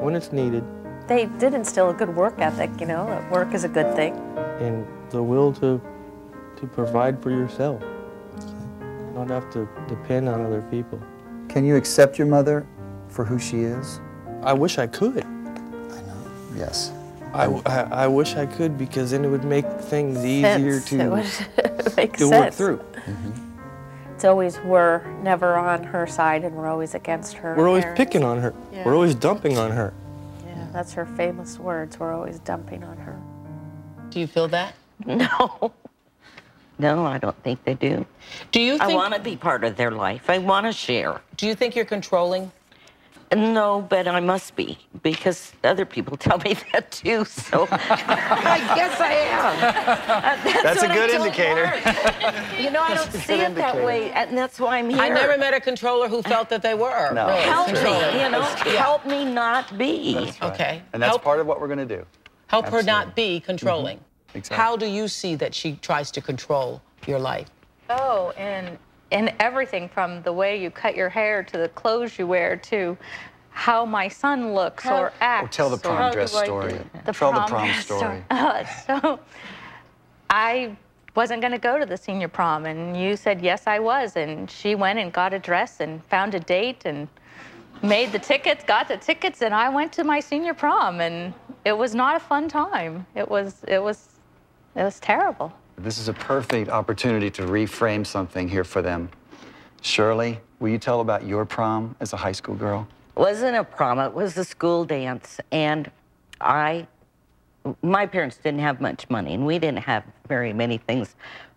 When 0.01 0.15
it's 0.17 0.33
needed, 0.33 0.65
they 1.11 1.27
did 1.39 1.53
instill 1.55 1.91
a 1.91 1.95
good 1.95 2.15
work 2.17 2.35
ethic 2.39 2.71
you 2.81 2.87
know 2.87 3.05
that 3.07 3.31
work 3.31 3.53
is 3.53 3.65
a 3.65 3.69
good 3.69 3.95
thing 3.97 4.15
and 4.61 4.87
the 5.11 5.23
will 5.23 5.53
to 5.53 5.81
to 6.61 6.67
provide 6.67 7.23
for 7.23 7.31
yourself. 7.31 7.83
Don't 9.15 9.31
have 9.31 9.51
to 9.53 9.67
depend 9.89 10.29
on 10.29 10.45
other 10.45 10.63
people. 10.71 11.01
Can 11.49 11.65
you 11.65 11.77
accept 11.77 12.19
your 12.19 12.27
mother 12.27 12.67
for 13.09 13.25
who 13.25 13.39
she 13.39 13.63
is? 13.63 14.01
I 14.43 14.53
wish 14.53 14.79
I 14.79 14.87
could. 14.87 15.25
I 15.25 16.01
know. 16.03 16.31
Yes. 16.55 16.93
I, 17.33 17.47
I, 17.67 18.05
I 18.05 18.07
wish 18.09 18.35
I 18.35 18.45
could 18.45 18.77
because 18.77 19.13
then 19.13 19.25
it 19.25 19.29
would 19.29 19.45
make 19.45 19.65
things 19.81 20.25
easier 20.25 20.81
Sense. 20.81 20.93
It 20.93 20.99
to, 20.99 21.09
would 21.11 21.97
make 21.97 22.13
to 22.19 22.29
sense. 22.29 22.31
work 22.31 22.53
through. 22.53 22.79
Mm-hmm. 22.79 24.15
it's 24.15 24.25
always 24.25 24.59
we're 24.61 25.03
never 25.23 25.57
on 25.57 25.83
her 25.85 26.07
side 26.07 26.45
and 26.45 26.55
we're 26.55 26.69
always 26.69 26.95
against 26.95 27.35
her 27.35 27.55
We're 27.57 27.69
always 27.69 27.85
parents. 27.85 27.99
picking 27.99 28.23
on 28.25 28.39
her. 28.39 28.53
Yeah. 28.73 28.85
We're 28.85 28.95
always 28.95 29.15
dumping 29.15 29.57
on 29.57 29.71
her. 29.71 29.95
Yeah 30.71 30.77
that's 30.77 30.93
her 30.93 31.07
famous 31.07 31.59
words 31.59 31.99
we're 31.99 32.13
always 32.13 32.39
dumping 32.41 32.85
on 32.85 32.97
her 32.97 33.21
Do 34.11 34.21
you 34.21 34.27
feel 34.27 34.49
that? 34.49 34.75
No. 35.07 35.73
No, 36.79 37.05
I 37.05 37.19
don't 37.19 37.37
think 37.43 37.63
they 37.65 37.75
do. 37.75 38.07
Do 38.53 38.61
you 38.61 38.79
I 38.81 38.95
want 38.95 39.13
to 39.15 39.21
be 39.21 39.37
part 39.37 39.65
of 39.65 39.77
their 39.77 39.91
life. 39.91 40.31
I 40.31 40.39
want 40.39 40.65
to 40.65 40.73
share. 40.73 41.21
Do 41.37 41.47
you 41.47 41.55
think 41.55 41.77
you're 41.77 41.85
controlling? 41.85 42.51
No, 43.35 43.81
but 43.89 44.09
I 44.09 44.19
must 44.19 44.57
be 44.57 44.77
because 45.05 45.53
other 45.63 45.85
people 45.85 46.17
tell 46.27 46.39
me 46.39 46.57
that 46.73 46.91
too. 46.91 47.25
So 47.25 47.69
I 47.71 48.59
guess 48.75 49.01
I 49.01 49.13
am. 49.13 50.01
Uh, 50.11 50.63
That's 50.63 50.83
a 50.83 50.89
good 50.89 51.11
indicator. 51.11 51.65
Mark. 51.65 52.61
You 52.61 52.71
know, 52.71 52.83
I 52.83 52.95
don't 52.95 53.13
see 53.13 53.41
it 53.41 53.55
that 53.55 53.77
way, 53.85 54.11
and 54.13 54.37
that's 54.37 54.59
why 54.59 54.79
I'm 54.79 54.91
here. 54.91 55.01
I 55.01 55.09
never 55.09 55.39
met 55.39 55.55
a 55.55 55.61
controller 55.61 56.09
who 56.09 56.23
felt 56.23 56.49
that 56.51 56.63
they 56.63 56.75
were. 56.75 57.13
No. 57.13 57.27
really 57.29 57.41
Help 57.43 57.67
controlling. 57.69 58.15
me, 58.17 58.23
you 58.23 58.29
know, 58.31 58.43
help 58.43 59.07
me 59.07 59.25
not 59.25 59.77
be. 59.79 60.15
Right. 60.17 60.43
Okay. 60.43 60.83
And 60.93 61.03
that's 61.03 61.11
Help- 61.11 61.23
part 61.23 61.41
of 61.41 61.47
what 61.47 61.61
we're 61.61 61.69
going 61.69 61.87
to 61.89 61.97
do. 61.97 62.05
Help 62.49 62.67
her 62.67 62.83
not 62.83 63.15
be 63.15 63.41
controlling. 63.41 64.01
Exactly. 64.35 64.57
How 64.57 64.77
do 64.77 64.87
you 64.87 65.09
see 65.09 65.35
that 65.37 65.55
she 65.55 65.77
tries 65.77 66.11
to 66.13 66.21
control 66.21 66.83
your 67.07 67.19
life? 67.19 67.49
Oh, 67.89 68.31
and 68.37 68.79
and 69.13 69.33
everything 69.41 69.89
from 69.89 70.23
the 70.23 70.33
way 70.33 70.61
you 70.61 70.71
cut 70.71 70.95
your 70.95 71.09
hair 71.09 71.43
to 71.43 71.59
the 71.59 71.69
clothes 71.71 72.19
you 72.19 72.27
wear 72.27 72.57
to 72.57 72.97
how 73.51 73.85
my 73.85 74.09
son 74.09 74.55
looks 74.55 74.85
How- 74.85 74.97
or 75.03 75.13
acts. 75.21 75.45
Or 75.45 75.49
tell 75.49 75.71
the 75.71 75.77
or- 75.89 75.97
prom 75.97 76.13
dress 76.13 76.33
do 76.33 76.39
I 76.39 76.41
do 76.43 76.47
story. 76.47 76.73
the 76.73 76.79
Tell 76.79 77.03
the 77.05 77.13
prom 77.13 77.49
prom 77.49 77.65
dress 77.67 77.85
story. 77.85 78.25
Uh, 78.31 78.65
so 78.65 79.21
I 80.31 80.77
wasn't 81.17 81.41
going 81.41 81.53
to 81.53 81.59
go 81.59 81.79
to 81.79 81.85
the 81.87 81.97
senior 81.97 82.29
prom, 82.29 82.67
and 82.67 82.97
you 82.97 83.17
said 83.17 83.41
yes, 83.43 83.65
I 83.67 83.81
was, 83.81 84.17
and 84.17 84.49
she 84.51 84.75
went 84.77 84.99
and 84.99 85.13
got 85.13 85.35
a 85.35 85.39
dress 85.39 85.81
and 85.81 86.05
found 86.05 86.35
a 86.35 86.41
date, 86.41 86.83
and 86.85 87.09
made 87.83 88.13
the 88.13 88.19
tickets, 88.19 88.63
got 88.63 88.87
the 88.89 88.97
tickets, 88.97 89.43
and 89.43 89.53
I 89.53 89.69
went 89.69 89.93
to 89.95 90.05
my 90.05 90.21
senior 90.21 90.55
prom, 90.55 91.01
and 91.01 91.35
it 91.65 91.77
was 91.77 91.95
not 91.95 92.15
a 92.17 92.21
fun 92.21 92.49
time. 92.49 93.07
It 93.17 93.29
was, 93.29 93.65
it 93.67 93.83
was, 93.83 94.21
it 94.77 94.83
was 94.85 95.01
terrible. 95.01 95.53
This 95.83 95.99
is 95.99 96.09
a 96.09 96.13
perfect 96.13 96.69
opportunity 96.71 97.31
to 97.31 97.43
reframe 97.43 98.07
something 98.07 98.49
here 98.49 98.65
for 98.65 98.83
them. 98.83 99.09
Shirley, 99.81 100.41
will 100.59 100.69
you 100.69 100.77
tell 100.79 101.01
about 101.01 101.25
your 101.25 101.47
prom 101.47 101.97
as 102.01 102.13
a 102.13 102.19
high 102.19 102.33
school 102.33 102.55
girl? 102.55 102.87
It 103.17 103.21
wasn't 103.21 103.57
a 103.57 103.65
prom, 103.65 103.99
it 103.99 104.13
was 104.13 104.37
a 104.37 104.45
school 104.45 104.85
dance. 104.85 105.41
And 105.51 105.91
I, 106.39 106.87
my 107.83 108.05
parents 108.05 108.37
didn't 108.37 108.61
have 108.61 108.81
much 108.83 109.09
money, 109.09 109.33
and 109.33 109.47
we 109.47 109.59
didn't 109.59 109.79
have 109.85 110.05
very 110.29 110.53
many 110.53 110.77
things, 110.77 111.17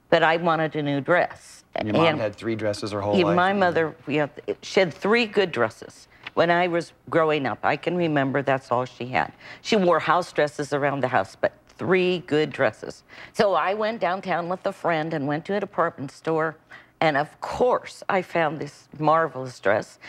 but 0.10 0.24
I 0.24 0.38
wanted 0.38 0.74
a 0.78 0.84
new 0.84 1.02
dress. 1.02 1.66
And 1.76 1.90
your 1.90 1.98
mom 1.98 2.06
And- 2.06 2.22
had 2.22 2.36
three 2.36 2.56
dresses 2.56 2.92
her 2.94 3.02
whole 3.02 3.18
Yeah, 3.18 3.26
life. 3.26 3.36
My 3.36 3.52
mother, 3.52 3.94
have, 4.08 4.32
she 4.62 4.80
had 4.80 4.94
three 4.94 5.26
good 5.26 5.52
dresses. 5.52 6.08
When 6.36 6.50
I 6.50 6.68
was 6.68 6.94
growing 7.10 7.46
up, 7.46 7.60
I 7.64 7.76
can 7.76 7.96
remember 7.96 8.42
that's 8.42 8.72
all 8.72 8.86
she 8.86 9.08
had. 9.08 9.34
She 9.62 9.76
wore 9.76 10.00
house 10.00 10.32
dresses 10.32 10.72
around 10.74 11.02
the 11.02 11.08
house, 11.10 11.36
but 11.40 11.52
three 11.78 12.20
good 12.20 12.52
dresses. 12.52 13.04
So 13.34 13.54
I 13.54 13.74
went 13.74 14.00
downtown 14.00 14.50
with 14.50 14.66
a 14.66 14.72
friend 14.72 15.14
and 15.14 15.28
went 15.28 15.46
to 15.46 15.56
a 15.56 15.60
department 15.60 16.12
store. 16.12 16.56
And 17.02 17.18
of 17.18 17.40
course, 17.42 18.04
I 18.08 18.22
found 18.22 18.60
this 18.60 18.88
marvelous 19.00 19.60
dress. 19.60 20.00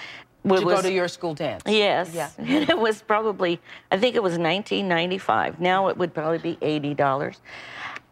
To 0.46 0.54
It 0.54 0.64
go 0.64 0.82
to 0.82 0.92
your 0.92 1.08
school 1.08 1.34
dance. 1.34 1.62
Yes. 1.66 2.12
Yeah. 2.14 2.28
And 2.38 2.68
it 2.68 2.78
was 2.78 3.02
probably, 3.02 3.60
I 3.90 3.98
think 3.98 4.14
it 4.14 4.22
was 4.22 4.32
1995. 4.32 5.58
Now 5.58 5.88
it 5.88 5.96
would 5.96 6.12
probably 6.12 6.38
be 6.38 6.56
$80. 6.56 7.38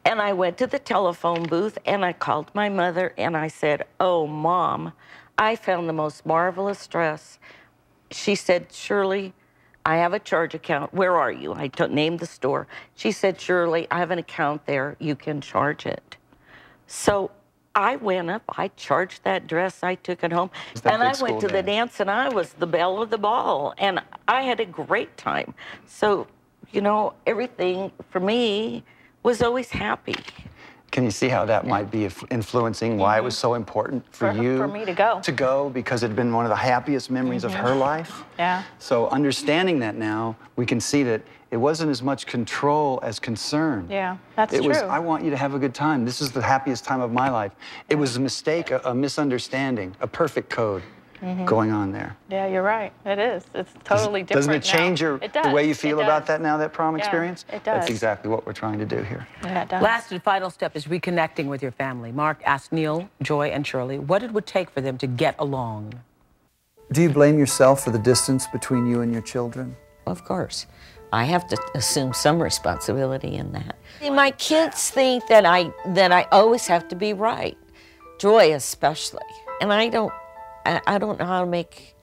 And 0.05 0.21
I 0.21 0.33
went 0.33 0.59
to 0.59 0.67
the 0.67 0.79
telephone 0.79 1.45
booth 1.45 1.79
and 1.87 2.05
I 2.05 2.12
called 2.12 2.51
my 2.55 2.69
mother 2.69 3.15
and 3.17 3.37
I 3.37 3.49
said, 3.49 3.85
Oh, 4.01 4.27
mom, 4.27 4.93
I 5.38 5.57
found 5.57 5.88
the 5.88 5.93
most 5.93 6.27
marvelous 6.27 6.87
dress. 6.87 7.38
She 8.11 8.35
said, 8.35 8.73
Shirley, 8.73 9.33
I 9.85 9.97
have 9.97 10.12
a 10.12 10.18
charge 10.18 10.55
account. 10.55 10.95
Where 10.95 11.16
are 11.16 11.33
you? 11.33 11.55
I 11.55 11.68
t- 11.68 11.87
named 11.88 12.21
the 12.21 12.27
store. 12.27 12.66
She 12.95 13.12
said, 13.12 13.40
Shirley, 13.40 13.87
I 13.90 13.99
have 13.99 14.11
an 14.11 14.18
account 14.18 14.66
there. 14.66 14.97
You 15.01 15.16
can 15.16 15.40
charge 15.40 15.87
it. 15.87 16.16
So 16.87 17.31
I 17.75 17.97
went 17.97 18.31
up, 18.31 18.42
I 18.57 18.68
charged 18.68 19.25
that 19.25 19.47
dress, 19.47 19.83
I 19.83 19.95
took 19.95 20.23
it 20.23 20.33
home, 20.33 20.51
and 20.85 21.03
I 21.03 21.14
went 21.21 21.40
to 21.40 21.47
the 21.47 21.62
dance. 21.62 21.66
dance, 21.66 22.01
and 22.01 22.11
I 22.11 22.29
was 22.29 22.53
the 22.53 22.66
belle 22.66 23.01
of 23.01 23.11
the 23.11 23.18
ball, 23.18 23.75
and 23.79 24.01
I 24.29 24.42
had 24.42 24.61
a 24.61 24.66
great 24.66 25.16
time. 25.16 25.55
So, 25.87 26.27
you 26.71 26.83
know, 26.83 27.14
everything 27.27 27.90
for 28.11 28.21
me 28.21 28.85
was 29.23 29.40
always 29.40 29.71
happy. 29.71 30.16
Can 30.92 31.05
you 31.05 31.11
see 31.11 31.28
how 31.28 31.46
that 31.46 31.66
might 31.66 31.90
be 31.90 32.05
influencing 32.31 32.98
why 32.98 33.16
it 33.16 33.24
was 33.24 33.35
mm-hmm. 33.35 33.40
so 33.40 33.55
important 33.55 34.05
for, 34.14 34.33
For- 34.33 34.42
you 34.42 34.59
for 34.59 34.68
me 34.68 34.85
to 34.85 34.92
go. 34.92 35.20
To 35.22 35.33
go 35.33 35.70
because 35.70 36.02
it 36.02 36.09
had 36.09 36.16
been 36.16 36.33
one 36.33 36.44
of 36.44 36.50
the 36.50 36.57
happiest 36.57 37.11
memories 37.11 37.44
of 37.44 37.55
her 37.55 37.70
mm-hmm. 37.70 37.81
life. 37.81 38.22
Yeah. 38.38 38.62
So 38.78 39.09
understanding 39.09 39.78
that 39.81 39.96
now, 39.96 40.37
we 40.57 40.66
can 40.66 40.81
see 40.81 41.02
that 41.05 41.22
it 41.50 41.57
wasn't 41.57 41.90
as 41.90 42.02
much 42.02 42.26
control 42.26 43.00
as 43.02 43.18
concern. 43.18 43.87
Yeah, 43.90 44.18
that's 44.37 44.52
it 44.52 44.59
true. 44.59 44.68
was, 44.68 44.78
I 44.78 44.98
want 44.98 45.24
you 45.24 45.31
to 45.31 45.37
have 45.37 45.55
a 45.55 45.59
good 45.59 45.74
time. 45.74 46.05
This 46.05 46.20
is 46.20 46.31
the 46.31 46.42
happiest 46.42 46.85
time 46.85 47.00
of 47.00 47.11
my 47.11 47.31
life. 47.31 47.52
It 47.88 47.96
was 47.96 48.16
a 48.16 48.20
mistake, 48.20 48.70
a, 48.70 48.81
a 48.85 48.94
misunderstanding, 48.94 49.96
a 50.00 50.07
perfect 50.07 50.50
code 50.50 50.83
Mhm. 51.22 51.46
going 51.46 51.70
on 51.70 51.92
there. 51.92 52.16
Yeah, 52.28 52.46
you're 52.46 52.62
right. 52.62 52.92
It 53.06 53.18
is. 53.18 53.44
It's 53.54 53.72
totally 53.85 54.22
different. 54.22 54.46
Doesn't 54.48 54.54
it 54.54 54.62
change 54.64 55.00
now. 55.00 55.08
your, 55.08 55.18
it 55.22 55.32
the 55.32 55.50
way 55.50 55.68
you 55.68 55.74
feel 55.74 56.00
about 56.00 56.26
that 56.26 56.40
now, 56.40 56.56
that 56.56 56.72
prom 56.72 56.96
Yeah, 56.96 57.04
experience? 57.04 57.44
it 57.48 57.62
does. 57.62 57.80
That's 57.80 57.90
exactly 57.90 58.28
what 58.28 58.44
we're 58.44 58.52
trying 58.52 58.78
to 58.80 58.85
do 58.85 59.02
here. 59.02 59.26
Yeah, 59.44 59.62
it 59.62 59.68
does. 59.68 59.82
Last 59.82 60.11
and 60.11 60.22
final 60.22 60.50
step 60.50 60.74
is 60.74 60.87
reconnecting 60.87 61.46
with 61.46 61.62
your 61.62 61.70
family. 61.70 62.11
Mark 62.11 62.42
asked 62.44 62.72
Neil, 62.72 63.08
Joy, 63.22 63.48
and 63.48 63.64
Shirley 63.64 63.98
what 63.98 64.22
it 64.22 64.32
would 64.32 64.46
take 64.46 64.68
for 64.70 64.80
them 64.80 64.98
to 64.98 65.06
get 65.06 65.37
along. 65.38 65.94
Do 66.90 67.00
you 67.02 67.08
blame 67.08 67.38
yourself 67.38 67.85
for 67.85 67.90
the 67.90 67.98
distance 67.98 68.46
between 68.48 68.87
you 68.87 69.00
and 69.00 69.12
your 69.12 69.22
children? 69.22 69.76
Of 70.06 70.24
course. 70.24 70.66
I 71.12 71.24
have 71.24 71.46
to 71.48 71.58
assume 71.74 72.14
some 72.14 72.42
responsibility 72.42 73.37
in 73.37 73.52
that. 73.52 73.76
My 74.12 74.30
kids 74.32 74.90
think 74.90 75.26
that 75.28 75.44
I 75.46 75.70
that 75.87 76.11
I 76.11 76.26
always 76.32 76.66
have 76.66 76.88
to 76.88 76.96
be 76.96 77.12
right. 77.12 77.56
Joy 78.18 78.54
especially. 78.54 79.20
And 79.61 79.72
I 79.72 79.88
don't 79.88 80.12
I, 80.64 80.81
I 80.87 80.98
don't 80.98 81.18
know 81.18 81.27
how 81.27 81.40
to 81.40 81.46
make 81.46 81.94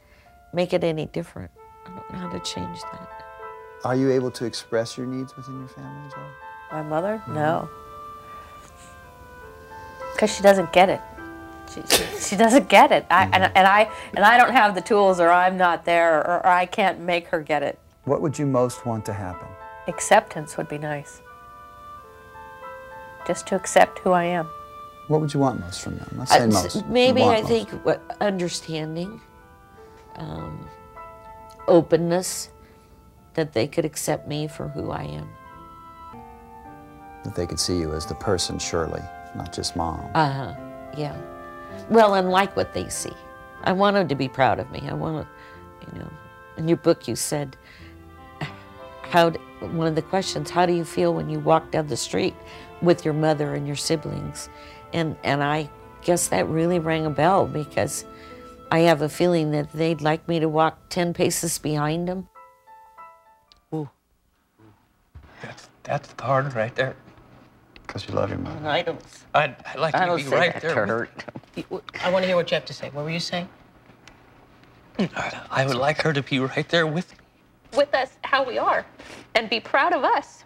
make 0.54 0.74
it 0.74 0.84
any 0.84 1.06
different. 1.06 1.52
I 1.86 1.90
don't 1.90 2.12
know 2.12 2.20
how 2.20 2.30
to 2.30 2.40
change 2.40 2.82
that. 2.82 3.26
Are 3.84 3.96
you 3.96 4.12
able 4.12 4.32
to 4.32 4.46
express 4.46 4.98
your 4.98 5.08
needs 5.08 5.36
within 5.38 5.60
your 5.60 5.70
family, 5.70 6.08
as 6.08 6.14
well? 6.16 6.32
My 6.72 6.84
mother? 6.84 7.22
Mm-hmm. 7.24 7.34
No. 7.34 7.70
Because 10.14 10.36
she 10.36 10.44
doesn't 10.44 10.74
get 10.74 10.90
it. 10.90 11.00
She, 11.74 11.82
she, 11.88 12.04
she 12.20 12.36
doesn't 12.36 12.68
get 12.68 12.92
it. 12.92 13.06
I, 13.10 13.26
and, 13.26 13.44
and, 13.56 13.68
I, 13.68 13.90
and 14.16 14.26
I 14.26 14.38
don't 14.38 14.52
have 14.52 14.76
the 14.76 14.82
tools, 14.82 15.20
or 15.20 15.30
I'm 15.30 15.56
not 15.56 15.86
there, 15.86 16.18
or, 16.18 16.38
or 16.38 16.48
I 16.48 16.66
can't 16.66 17.00
make 17.00 17.28
her 17.28 17.42
get 17.42 17.64
it. 17.64 17.80
What 18.04 18.22
would 18.22 18.38
you 18.38 18.46
most 18.46 18.86
want 18.86 19.06
to 19.06 19.14
happen? 19.14 19.48
Acceptance 19.88 20.58
would 20.58 20.68
be 20.68 20.78
nice. 20.78 21.22
Just 23.26 23.48
to 23.48 23.56
accept 23.56 24.00
who 24.00 24.12
I 24.12 24.26
am. 24.26 24.50
What 25.10 25.22
would 25.22 25.34
you 25.34 25.40
want 25.42 25.60
most 25.60 25.82
from 25.82 25.98
them? 25.98 26.08
Let's 26.18 26.32
say 26.32 26.44
Uh, 26.44 26.48
most. 26.48 26.86
Maybe 26.88 27.22
I 27.24 27.42
most. 27.42 27.48
think 27.48 27.70
understanding, 28.22 29.20
um, 30.16 30.70
openness, 31.68 32.50
that 33.34 33.54
they 33.54 33.68
could 33.68 33.86
accept 33.86 34.28
me 34.28 34.48
for 34.48 34.68
who 34.70 34.92
I 34.92 35.04
am. 35.04 35.30
that 37.26 37.36
they 37.36 37.46
could 37.46 37.60
see 37.60 37.78
you 37.78 37.94
as 37.94 38.06
the 38.06 38.16
person, 38.16 38.58
Shirley, 38.58 39.02
not 39.36 39.52
just 39.52 39.76
mom. 39.76 40.00
Uh 40.16 40.32
huh. 40.32 40.54
Yeah. 40.98 41.16
Well, 41.90 42.14
and 42.16 42.30
like 42.30 42.56
what 42.56 42.74
they 42.74 42.88
see. 42.88 43.12
I 43.66 43.74
want 43.74 43.96
them 43.96 44.08
to 44.08 44.16
be 44.16 44.30
proud 44.30 44.58
of 44.58 44.72
me. 44.72 44.88
I 44.90 44.94
want 44.94 45.28
to, 45.28 45.88
you 45.92 46.00
know. 46.00 46.10
In 46.58 46.68
your 46.70 46.78
book, 46.78 47.08
you 47.10 47.16
said, 47.18 47.58
how? 49.02 49.32
One 49.60 49.88
of 49.88 49.96
the 49.96 50.02
questions: 50.02 50.50
How 50.50 50.66
do 50.66 50.72
you 50.74 50.86
feel 50.86 51.14
when 51.14 51.30
you 51.30 51.40
walk 51.40 51.72
down 51.72 51.88
the 51.88 51.98
street 51.98 52.36
with 52.82 53.04
your 53.04 53.14
mother 53.14 53.54
and 53.54 53.68
your 53.68 53.76
siblings? 53.76 54.50
And 54.94 55.16
and 55.24 55.44
I 55.44 55.70
guess 56.04 56.28
that 56.30 56.48
really 56.48 56.80
rang 56.80 57.06
a 57.06 57.10
bell 57.10 57.46
because 57.46 58.06
I 58.72 58.80
have 58.80 59.02
a 59.02 59.10
feeling 59.10 59.52
that 59.52 59.72
they'd 59.74 60.02
like 60.02 60.28
me 60.28 60.40
to 60.40 60.50
walk 60.50 60.78
ten 60.90 61.14
paces 61.14 61.58
behind 61.60 62.08
them. 62.08 62.28
That's 65.42 65.70
that's 65.84 66.14
the 66.14 66.24
hard 66.24 66.54
right 66.56 66.76
there. 66.76 66.96
Because 67.88 68.08
you 68.08 68.14
love 68.14 68.30
your 68.30 68.40
mom. 68.40 68.66
I 68.68 68.82
don't. 68.82 69.00
I'd, 69.34 69.56
I'd 69.66 69.80
like 69.80 69.96
I 69.96 70.02
you 70.02 70.06
don't 70.08 70.18
to 70.20 70.24
be 70.26 70.30
say 70.30 70.36
right 70.38 70.54
that 70.54 70.62
there. 70.62 70.74
to 70.74 70.80
with- 70.82 70.90
hurt. 70.90 71.24
I 72.04 72.10
want 72.12 72.24
to 72.24 72.28
hear 72.28 72.36
what 72.36 72.50
you 72.52 72.56
have 72.56 72.66
to 72.66 72.74
say. 72.74 72.90
What 72.92 73.04
were 73.06 73.10
you 73.12 73.20
saying? 73.20 73.48
I 75.50 75.66
would 75.66 75.78
like 75.78 76.02
her 76.02 76.12
to 76.14 76.22
be 76.22 76.40
right 76.40 76.68
there 76.68 76.86
with 76.86 77.10
me. 77.12 77.18
with 77.78 77.94
us 77.96 78.18
how 78.24 78.44
we 78.44 78.58
are 78.58 78.86
and 79.34 79.50
be 79.50 79.60
proud 79.62 79.94
of 79.94 80.04
us 80.04 80.44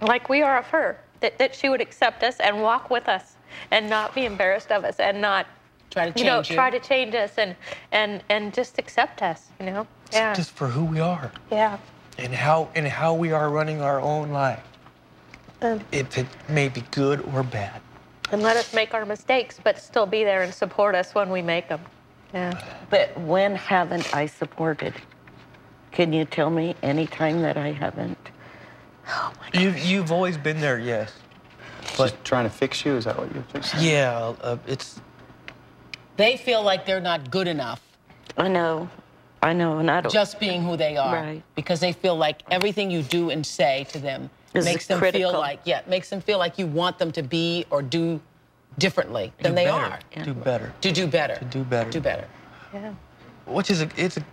like 0.00 0.28
we 0.28 0.42
are 0.42 0.58
of 0.58 0.66
her 0.68 1.00
that, 1.20 1.38
that 1.38 1.54
she 1.56 1.68
would 1.68 1.80
accept 1.80 2.22
us 2.22 2.38
and 2.38 2.62
walk 2.62 2.88
with 2.88 3.08
us 3.08 3.33
and 3.70 3.88
not 3.88 4.14
be 4.14 4.24
embarrassed 4.24 4.70
of 4.72 4.84
us 4.84 4.98
and 5.00 5.20
not 5.20 5.46
try 5.90 6.06
to 6.06 6.12
change 6.12 6.18
you 6.20 6.24
know 6.30 6.38
change 6.38 6.50
you. 6.50 6.56
try 6.56 6.70
to 6.70 6.80
change 6.80 7.14
us 7.14 7.32
and 7.38 7.56
and 7.92 8.22
and 8.28 8.52
just 8.54 8.78
accept 8.78 9.22
us 9.22 9.48
you 9.60 9.66
know 9.66 9.86
yeah 10.12 10.34
Just 10.34 10.50
for 10.52 10.68
who 10.68 10.84
we 10.84 11.00
are 11.00 11.30
yeah 11.50 11.78
and 12.18 12.32
how 12.34 12.68
and 12.74 12.86
how 12.86 13.14
we 13.14 13.32
are 13.32 13.50
running 13.50 13.80
our 13.80 14.00
own 14.00 14.30
life. 14.30 14.62
Um, 15.62 15.80
If 15.92 16.16
it 16.18 16.26
may 16.48 16.68
be 16.68 16.82
good 16.90 17.20
or 17.32 17.42
bad. 17.42 17.80
and 18.32 18.42
let 18.42 18.56
us 18.56 18.72
make 18.74 18.94
our 18.94 19.04
mistakes 19.06 19.58
but 19.62 19.78
still 19.78 20.06
be 20.06 20.24
there 20.24 20.42
and 20.42 20.52
support 20.54 20.94
us 20.94 21.14
when 21.14 21.30
we 21.30 21.42
make 21.42 21.68
them 21.68 21.80
yeah 22.32 22.52
But 22.90 23.18
when 23.20 23.56
haven't 23.56 24.14
I 24.14 24.26
supported? 24.26 24.94
Can 25.92 26.12
you 26.12 26.24
tell 26.24 26.50
me 26.50 26.74
any 26.82 27.06
time 27.06 27.42
that 27.42 27.56
I 27.56 27.70
haven't? 27.70 28.18
Oh 29.08 29.32
my 29.40 29.60
You 29.60 29.70
you've 29.70 30.10
always 30.10 30.36
been 30.36 30.60
there, 30.60 30.78
yes. 30.78 31.12
But 31.96 32.24
trying 32.24 32.44
to 32.44 32.50
fix 32.50 32.84
you, 32.84 32.96
is 32.96 33.04
that 33.04 33.18
what 33.18 33.32
you're 33.34 33.42
fixing? 33.44 33.80
Yeah, 33.80 34.34
uh, 34.40 34.56
it's 34.66 35.00
They 36.16 36.36
feel 36.36 36.62
like 36.62 36.86
they're 36.86 37.00
not 37.00 37.30
good 37.30 37.48
enough. 37.48 37.80
I 38.36 38.48
know. 38.48 38.88
I 39.42 39.52
know, 39.52 39.78
and 39.78 39.90
I 39.90 40.00
don't. 40.00 40.12
Just 40.12 40.40
being 40.40 40.62
who 40.62 40.76
they 40.76 40.96
are. 40.96 41.14
Right. 41.14 41.42
Because 41.54 41.78
they 41.80 41.92
feel 41.92 42.16
like 42.16 42.42
everything 42.50 42.90
you 42.90 43.02
do 43.02 43.30
and 43.30 43.44
say 43.44 43.84
to 43.90 43.98
them 43.98 44.30
Is 44.54 44.64
makes 44.64 44.86
them 44.86 44.98
critical. 44.98 45.32
feel 45.32 45.38
like, 45.40 45.60
yeah, 45.64 45.82
makes 45.86 46.08
them 46.08 46.20
feel 46.22 46.38
like 46.38 46.58
you 46.58 46.66
want 46.66 46.98
them 46.98 47.12
to 47.12 47.22
be 47.22 47.66
or 47.70 47.82
do 47.82 48.20
differently 48.78 49.32
than 49.40 49.52
do 49.52 49.56
they 49.56 49.64
better, 49.66 49.98
are. 50.16 50.24
Do 50.24 50.34
better. 50.34 50.72
To 50.80 50.92
do 50.92 51.06
better. 51.06 51.36
To 51.36 51.44
do 51.44 51.62
better. 51.62 51.90
Do 51.90 52.00
better. 52.00 52.26
yeah 52.72 52.94
Which 53.46 53.70
is 53.70 53.82
a 53.82 53.88
it's 53.96 54.16
a 54.16 54.24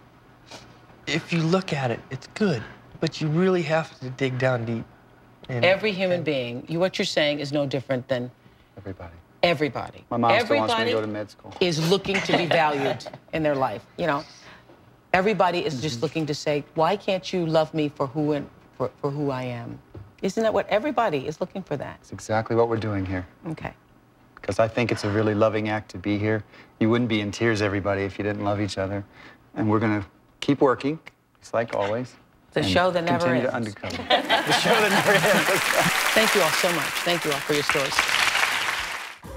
if 1.07 1.33
you 1.33 1.41
look 1.41 1.73
at 1.73 1.91
it, 1.91 1.99
it's 2.09 2.27
good. 2.35 2.63
But 2.99 3.19
you 3.19 3.27
really 3.27 3.63
have 3.63 3.99
to 3.99 4.09
dig 4.11 4.37
down 4.37 4.65
deep. 4.65 4.85
And 5.51 5.65
Every 5.65 5.91
human 5.91 6.23
being, 6.23 6.65
you, 6.69 6.79
what 6.79 6.97
you're 6.97 7.05
saying 7.05 7.39
is 7.39 7.51
no 7.51 7.65
different 7.65 8.07
than 8.07 8.31
Everybody. 8.77 9.13
everybody. 9.43 10.05
My 10.09 10.15
mom 10.15 10.39
still 10.39 10.57
wants 10.57 10.77
me 10.77 10.85
to 10.85 10.91
go 10.91 11.01
to 11.01 11.07
med 11.07 11.29
school. 11.29 11.53
is 11.59 11.89
looking 11.89 12.15
to 12.21 12.37
be 12.37 12.45
valued 12.45 13.05
in 13.33 13.43
their 13.43 13.55
life. 13.55 13.85
You 13.97 14.07
know, 14.07 14.23
everybody 15.11 15.65
is 15.65 15.81
just 15.81 15.95
mm-hmm. 15.95 16.03
looking 16.03 16.25
to 16.27 16.33
say, 16.33 16.63
why 16.75 16.95
can't 16.95 17.33
you 17.33 17.45
love 17.45 17.73
me 17.73 17.89
for 17.89 18.07
who 18.07 18.31
and 18.31 18.49
for, 18.77 18.91
for 19.01 19.11
who 19.11 19.29
I 19.29 19.43
am? 19.43 19.77
Isn't 20.21 20.41
that 20.41 20.53
what 20.53 20.69
everybody 20.69 21.27
is 21.27 21.41
looking 21.41 21.63
for? 21.63 21.75
That. 21.75 21.97
That's 21.99 22.13
exactly 22.13 22.55
what 22.55 22.69
we're 22.69 22.77
doing 22.77 23.05
here. 23.05 23.27
Okay. 23.47 23.73
Because 24.35 24.57
I 24.57 24.69
think 24.69 24.89
it's 24.89 25.03
a 25.03 25.09
really 25.09 25.35
loving 25.35 25.67
act 25.67 25.91
to 25.91 25.97
be 25.97 26.17
here. 26.17 26.45
You 26.79 26.89
wouldn't 26.89 27.09
be 27.09 27.19
in 27.19 27.29
tears, 27.29 27.61
everybody, 27.61 28.03
if 28.03 28.17
you 28.17 28.23
didn't 28.23 28.45
love 28.45 28.61
each 28.61 28.77
other. 28.77 29.03
And 29.55 29.69
we're 29.69 29.79
going 29.79 30.01
to 30.01 30.07
keep 30.39 30.61
working, 30.61 30.97
it's 31.41 31.53
like 31.53 31.75
always. 31.75 32.15
The 32.53 32.63
show 32.63 32.91
that 32.91 33.05
never 33.05 33.25
continue 33.25 33.47
ends. 33.47 33.73
to 33.73 33.85
undercover. 33.85 33.95
the 34.47 34.53
show 34.53 34.69
that 34.69 34.91
never 34.91 35.11
ends. 35.13 35.61
Thank 36.13 36.35
you 36.35 36.41
all 36.41 36.49
so 36.49 36.71
much. 36.73 36.91
Thank 37.05 37.23
you 37.23 37.31
all 37.31 37.39
for 37.39 37.53
your 37.53 37.63
stories. 37.63 37.93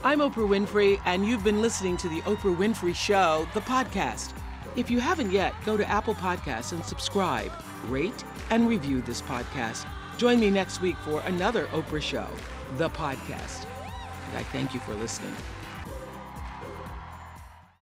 I'm 0.03 0.19
Oprah 0.19 0.49
Winfrey, 0.49 1.01
and 1.05 1.25
you've 1.25 1.45
been 1.45 1.63
listening 1.63 1.97
to 1.99 2.09
The 2.09 2.21
Oprah 2.23 2.57
Winfrey 2.57 2.95
Show, 2.95 3.47
the 3.55 3.61
podcast. 3.61 4.35
If 4.77 4.91
you 4.91 4.99
haven't 4.99 5.31
yet, 5.31 5.55
go 5.65 5.77
to 5.77 5.89
Apple 5.89 6.15
Podcasts 6.15 6.73
and 6.73 6.85
subscribe, 6.85 7.53
rate, 7.87 8.25
and 8.51 8.69
review 8.69 9.01
this 9.03 9.23
podcast. 9.23 9.87
Join 10.19 10.41
me 10.41 10.51
next 10.51 10.81
week 10.81 10.97
for 10.99 11.21
another 11.21 11.67
Oprah 11.67 12.03
Show, 12.03 12.27
the 12.79 12.91
podcast. 12.91 13.65
And 14.29 14.39
I 14.39 14.43
thank 14.43 14.75
you 14.75 14.81
for 14.81 14.95
listening. 14.95 15.35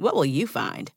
What 0.00 0.14
will 0.14 0.24
you 0.24 0.46
find? 0.46 0.90